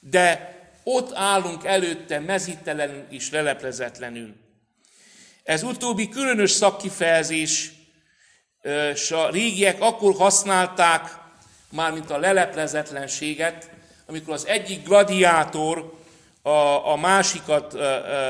de 0.00 0.56
ott 0.82 1.14
állunk 1.14 1.64
előtte 1.64 2.18
mezitelenül 2.18 3.04
és 3.08 3.30
leleplezetlenül. 3.30 4.34
Ez 5.44 5.62
utóbbi 5.62 6.08
különös 6.08 6.50
szakkifejezés, 6.50 7.72
és 8.92 9.10
a 9.10 9.30
régiek 9.30 9.80
akkor 9.80 10.14
használták, 10.14 11.18
mármint 11.70 12.10
a 12.10 12.18
leleplezetlenséget, 12.18 13.70
amikor 14.06 14.34
az 14.34 14.46
egyik 14.46 14.84
gladiátor 14.84 15.98
a, 16.42 16.90
a 16.90 16.96
másikat 16.96 17.72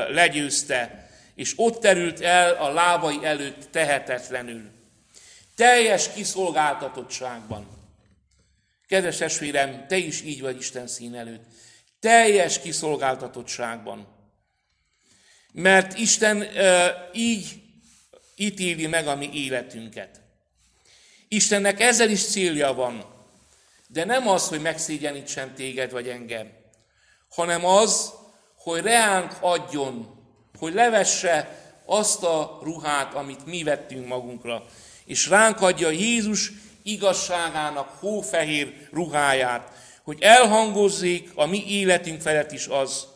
legyőzte, 0.09 1.09
és 1.35 1.53
ott 1.55 1.79
terült 1.79 2.21
el 2.21 2.53
a 2.53 2.73
lábai 2.73 3.19
előtt 3.23 3.67
tehetetlenül. 3.71 4.61
Teljes 5.55 6.13
kiszolgáltatottságban. 6.13 7.82
Kedves 8.93 9.17
testvérem, 9.17 9.85
te 9.87 9.97
is 9.97 10.21
így 10.21 10.41
vagy 10.41 10.57
Isten 10.57 10.87
szín 10.87 11.15
előtt. 11.15 11.43
Teljes 11.99 12.59
kiszolgáltatottságban. 12.59 14.07
Mert 15.51 15.97
Isten 15.97 16.37
uh, 16.37 16.87
így 17.13 17.61
ítéli 18.35 18.87
meg 18.87 19.07
a 19.07 19.15
mi 19.15 19.29
életünket. 19.33 20.21
Istennek 21.27 21.79
ezzel 21.79 22.09
is 22.09 22.25
célja 22.25 22.73
van, 22.73 23.05
de 23.87 24.05
nem 24.05 24.27
az, 24.27 24.47
hogy 24.47 24.61
megszégyenítsen 24.61 25.55
téged 25.55 25.91
vagy 25.91 26.07
engem, 26.07 26.51
hanem 27.29 27.65
az, 27.65 28.13
hogy 28.55 28.81
reánk 28.81 29.37
adjon, 29.39 30.23
hogy 30.57 30.73
levesse 30.73 31.59
azt 31.85 32.23
a 32.23 32.59
ruhát, 32.63 33.13
amit 33.13 33.45
mi 33.45 33.63
vettünk 33.63 34.07
magunkra, 34.07 34.65
és 35.05 35.27
ránk 35.27 35.61
adja 35.61 35.89
Jézus 35.89 36.51
igazságának 36.83 37.89
hófehér 37.99 38.87
ruháját, 38.91 39.71
hogy 40.03 40.21
elhangozzék 40.21 41.31
a 41.35 41.45
mi 41.45 41.67
életünk 41.67 42.21
felett 42.21 42.51
is 42.51 42.67
az, 42.67 43.07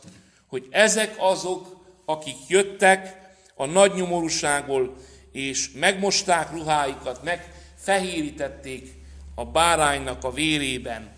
hogy 0.48 0.68
ezek 0.70 1.16
azok, 1.18 1.86
akik 2.06 2.38
jöttek 2.48 3.18
a 3.56 3.66
nagy 3.66 3.94
nyomorúságból, 3.94 4.96
és 5.32 5.72
megmosták 5.72 6.52
ruháikat, 6.52 7.24
megfehérítették 7.24 8.94
a 9.36 9.46
báránynak 9.46 10.24
a 10.24 10.32
vérében. 10.32 11.16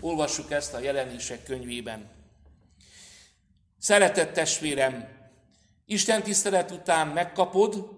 Olvassuk 0.00 0.50
ezt 0.50 0.74
a 0.74 0.78
jelenések 0.78 1.42
könyvében. 1.42 2.10
Szeretett 3.78 4.32
testvérem, 4.32 5.14
Isten 5.88 6.22
tisztelet 6.22 6.70
után 6.70 7.08
megkapod 7.08 7.88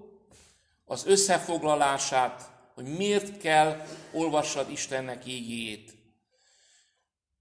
az 0.85 1.07
összefoglalását, 1.07 2.51
hogy 2.79 2.97
miért 2.97 3.39
kell 3.39 3.87
olvassad 4.13 4.71
Istennek 4.71 5.27
ígéjét. 5.27 5.95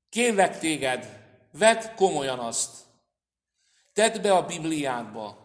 Kérlek 0.10 0.60
téged, 0.60 1.19
vedd 1.52 1.95
komolyan 1.95 2.39
azt. 2.39 2.69
Tedd 3.93 4.21
be 4.21 4.34
a 4.34 4.45
Bibliádba, 4.45 5.38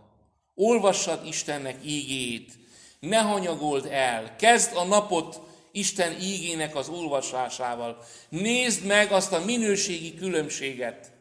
olvassad 0.55 1.26
Istennek 1.26 1.85
ígéjét, 1.85 2.52
ne 3.00 3.18
hanyagold 3.18 3.87
el, 3.87 4.37
kezd 4.37 4.76
a 4.76 4.85
napot 4.85 5.40
Isten 5.72 6.20
ígének 6.20 6.76
az 6.76 6.88
olvasásával. 6.88 8.05
Nézd 8.28 8.85
meg 8.87 9.12
azt 9.12 9.33
a 9.33 9.44
minőségi 9.44 10.14
különbséget, 10.14 11.12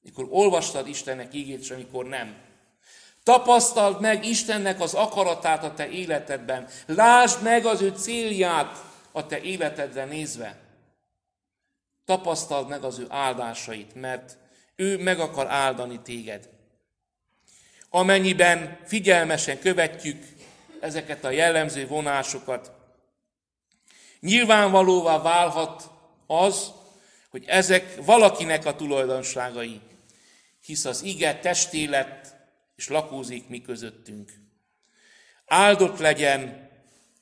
mikor 0.00 0.26
olvastad 0.30 0.88
Istennek 0.88 1.34
ígét, 1.34 1.60
és 1.60 1.70
amikor 1.70 2.04
nem. 2.04 2.45
Tapasztald 3.26 4.00
meg 4.00 4.24
Istennek 4.24 4.80
az 4.80 4.94
akaratát 4.94 5.64
a 5.64 5.74
te 5.74 5.88
életedben. 5.88 6.68
Lásd 6.86 7.42
meg 7.42 7.66
az 7.66 7.80
ő 7.80 7.92
célját 7.96 8.84
a 9.12 9.26
te 9.26 9.40
életedre 9.40 10.04
nézve. 10.04 10.58
Tapasztald 12.04 12.68
meg 12.68 12.84
az 12.84 12.98
ő 12.98 13.06
áldásait, 13.08 13.94
mert 13.94 14.36
ő 14.76 15.02
meg 15.02 15.20
akar 15.20 15.46
áldani 15.46 16.00
téged. 16.00 16.48
Amennyiben 17.90 18.78
figyelmesen 18.84 19.58
követjük 19.58 20.24
ezeket 20.80 21.24
a 21.24 21.30
jellemző 21.30 21.86
vonásokat, 21.86 22.72
nyilvánvalóvá 24.20 25.22
válhat 25.22 25.90
az, 26.26 26.72
hogy 27.30 27.44
ezek 27.46 28.04
valakinek 28.04 28.66
a 28.66 28.76
tulajdonságai, 28.76 29.80
hisz 30.64 30.84
az 30.84 31.02
ige 31.02 31.38
testé 31.38 31.84
lett 31.84 32.35
és 32.76 32.88
lakózik 32.88 33.48
mi 33.48 33.62
közöttünk. 33.62 34.32
Áldott 35.46 35.98
legyen 35.98 36.70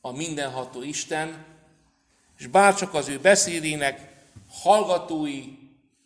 a 0.01 0.12
mindenható 0.12 0.83
Isten, 0.83 1.45
és 2.38 2.47
bárcsak 2.47 2.95
az 2.95 3.09
ő 3.09 3.19
beszédének 3.19 4.23
hallgatói 4.49 5.43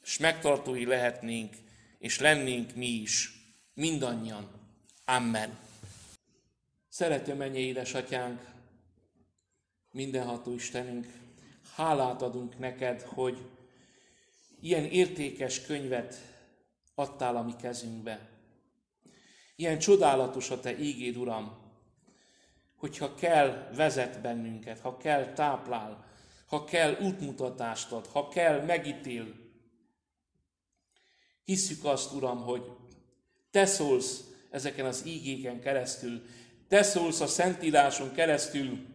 és 0.02 0.18
megtartói 0.18 0.84
lehetnénk, 0.84 1.56
és 1.98 2.18
lennénk 2.18 2.74
mi 2.74 2.86
is, 2.86 3.32
mindannyian. 3.74 4.50
Amen. 5.04 5.58
Szerető 6.88 7.34
mennyi 7.34 7.58
édesatyánk, 7.58 8.40
mindenható 9.92 10.54
Istenünk, 10.54 11.06
hálát 11.74 12.22
adunk 12.22 12.58
neked, 12.58 13.02
hogy 13.02 13.38
ilyen 14.60 14.84
értékes 14.84 15.60
könyvet 15.60 16.14
adtál 16.94 17.36
a 17.36 17.42
mi 17.42 17.52
kezünkbe. 17.60 18.28
Ilyen 19.60 19.78
csodálatos 19.78 20.50
a 20.50 20.60
Te 20.60 20.78
ígéd, 20.78 21.16
Uram, 21.16 21.58
hogyha 22.76 23.14
kell, 23.14 23.70
vezet 23.74 24.20
bennünket, 24.20 24.80
ha 24.80 24.96
kell, 24.96 25.32
táplál, 25.32 26.06
ha 26.46 26.64
kell, 26.64 26.96
útmutatást 27.00 27.92
ad, 27.92 28.06
ha 28.06 28.28
kell, 28.28 28.64
megítél. 28.64 29.34
Hisszük 31.44 31.84
azt, 31.84 32.12
Uram, 32.12 32.42
hogy 32.42 32.62
Te 33.50 33.66
szólsz 33.66 34.24
ezeken 34.50 34.86
az 34.86 35.06
ígéken 35.06 35.60
keresztül, 35.60 36.22
Te 36.68 36.82
szólsz 36.82 37.20
a 37.20 37.26
Szentíráson 37.26 38.12
keresztül, 38.12 38.86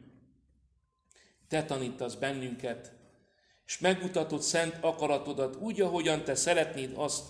Te 1.47 1.65
tanítasz 1.65 2.15
bennünket, 2.15 2.91
és 3.65 3.79
megmutatod 3.79 4.41
szent 4.41 4.77
akaratodat 4.81 5.55
úgy, 5.55 5.81
ahogyan 5.81 6.23
Te 6.23 6.35
szeretnéd 6.35 6.91
azt, 6.95 7.25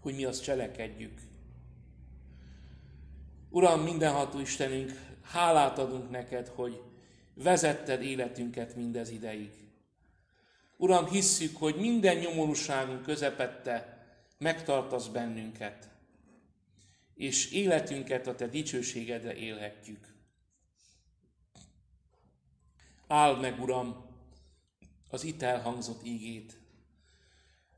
hogy 0.00 0.14
mi 0.14 0.24
azt 0.24 0.42
cselekedjük. 0.42 1.25
Uram, 3.50 3.80
mindenható 3.80 4.38
Istenünk, 4.40 4.92
hálát 5.22 5.78
adunk 5.78 6.10
neked, 6.10 6.48
hogy 6.48 6.82
vezetted 7.34 8.02
életünket 8.02 8.76
mindez 8.76 9.10
ideig. 9.10 9.50
Uram, 10.76 11.06
hisszük, 11.06 11.56
hogy 11.56 11.76
minden 11.76 12.16
nyomorúságunk 12.16 13.02
közepette 13.02 14.06
megtartasz 14.38 15.06
bennünket, 15.06 15.88
és 17.14 17.50
életünket 17.50 18.26
a 18.26 18.34
Te 18.34 18.46
dicsőségedre 18.46 19.34
élhetjük. 19.34 20.14
Áld 23.06 23.40
meg, 23.40 23.60
Uram, 23.60 24.06
az 25.10 25.24
itt 25.24 25.42
elhangzott 25.42 26.04
ígét. 26.04 26.56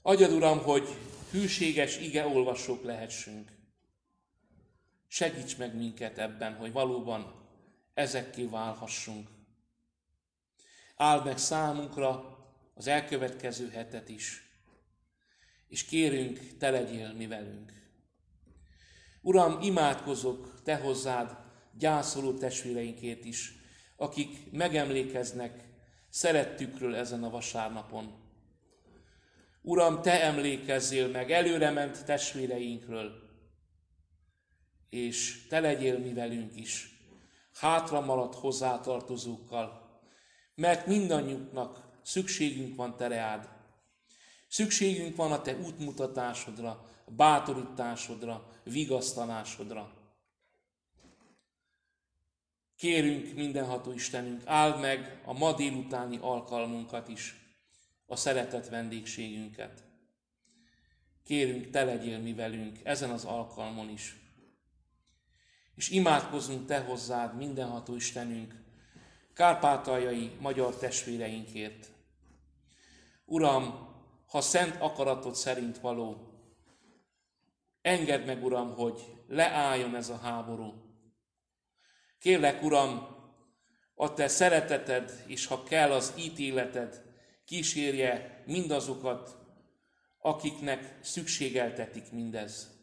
Adjad, 0.02 0.32
Uram, 0.32 0.58
hogy 0.58 0.88
hűséges 1.30 1.98
ige 1.98 2.26
olvasók 2.26 2.82
lehessünk. 2.82 3.57
Segíts 5.08 5.58
meg 5.58 5.76
minket 5.76 6.18
ebben, 6.18 6.54
hogy 6.54 6.72
valóban 6.72 7.46
ezekké 7.94 8.44
válhassunk. 8.44 9.28
Áld 10.96 11.24
meg 11.24 11.38
számunkra 11.38 12.38
az 12.74 12.86
elkövetkező 12.86 13.68
hetet 13.68 14.08
is, 14.08 14.42
és 15.68 15.84
kérünk, 15.84 16.56
te 16.58 16.70
legyél 16.70 17.12
mi 17.12 17.26
velünk. 17.26 17.72
Uram, 19.22 19.60
imádkozok 19.62 20.62
te 20.62 20.76
hozzád 20.76 21.36
gyászoló 21.78 22.32
testvéreinkért 22.32 23.24
is, 23.24 23.52
akik 23.96 24.52
megemlékeznek 24.52 25.64
szerettükről 26.08 26.94
ezen 26.94 27.24
a 27.24 27.30
vasárnapon. 27.30 28.26
Uram, 29.62 30.02
te 30.02 30.22
emlékezzél 30.22 31.08
meg 31.08 31.30
előrement 31.30 32.04
testvéreinkről, 32.04 33.27
és 34.90 35.46
te 35.48 35.60
legyél 35.60 35.98
mi 35.98 36.12
velünk 36.12 36.56
is, 36.56 36.98
hátra 37.54 38.00
maradt 38.00 38.34
hozzátartozókkal, 38.34 39.88
mert 40.54 40.86
mindannyiunknak 40.86 42.00
szükségünk 42.02 42.76
van 42.76 42.96
te 42.96 43.06
reád. 43.06 43.48
Szükségünk 44.48 45.16
van 45.16 45.32
a 45.32 45.42
te 45.42 45.56
útmutatásodra, 45.56 46.86
bátorításodra, 47.06 48.50
vigasztalásodra. 48.64 49.92
Kérünk 52.76 53.34
mindenható 53.34 53.92
Istenünk, 53.92 54.42
áld 54.44 54.80
meg 54.80 55.22
a 55.24 55.32
ma 55.32 55.54
délutáni 55.54 56.18
alkalmunkat 56.20 57.08
is, 57.08 57.36
a 58.06 58.16
szeretett 58.16 58.68
vendégségünket. 58.68 59.84
Kérünk, 61.24 61.70
te 61.70 61.84
legyél 61.84 62.18
mi 62.18 62.34
velünk 62.34 62.78
ezen 62.82 63.10
az 63.10 63.24
alkalmon 63.24 63.90
is 63.90 64.27
és 65.78 65.88
imádkozunk 65.88 66.66
Te 66.66 66.78
hozzád, 66.80 67.36
mindenható 67.36 67.94
Istenünk, 67.94 68.54
kárpátaljai 69.34 70.30
magyar 70.40 70.76
testvéreinkért. 70.76 71.88
Uram, 73.24 73.88
ha 74.26 74.40
szent 74.40 74.76
akaratod 74.80 75.34
szerint 75.34 75.78
való, 75.78 76.32
engedd 77.82 78.26
meg, 78.26 78.44
Uram, 78.44 78.74
hogy 78.74 79.16
leálljon 79.26 79.96
ez 79.96 80.08
a 80.08 80.16
háború. 80.16 80.74
Kérlek, 82.18 82.62
Uram, 82.62 83.16
a 83.94 84.14
Te 84.14 84.28
szereteted, 84.28 85.24
és 85.26 85.46
ha 85.46 85.62
kell 85.62 85.92
az 85.92 86.14
ítéleted, 86.16 87.02
kísérje 87.44 88.42
mindazokat, 88.46 89.38
akiknek 90.20 90.98
szükségeltetik 91.02 92.12
mindez. 92.12 92.77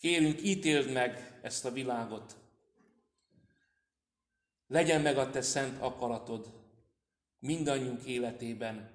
Kérünk, 0.00 0.42
ítéld 0.42 0.92
meg 0.92 1.38
ezt 1.42 1.64
a 1.64 1.70
világot. 1.70 2.36
Legyen 4.66 5.00
meg 5.00 5.18
a 5.18 5.30
te 5.30 5.42
szent 5.42 5.80
akaratod 5.80 6.60
mindannyiunk 7.38 8.04
életében, 8.04 8.90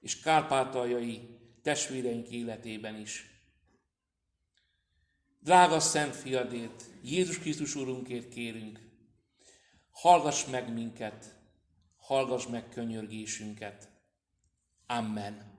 és 0.00 0.20
kárpátaljai 0.20 1.38
testvéreink 1.62 2.28
életében 2.28 3.00
is. 3.00 3.26
Drága 5.40 5.80
Szent 5.80 6.16
Fiadét, 6.16 6.84
Jézus 7.02 7.38
Krisztus 7.38 7.74
Úrunkért 7.74 8.28
kérünk, 8.28 8.80
hallgass 9.90 10.44
meg 10.46 10.72
minket, 10.72 11.34
hallgass 11.96 12.46
meg 12.46 12.68
könyörgésünket. 12.68 13.88
Amen. 14.86 15.57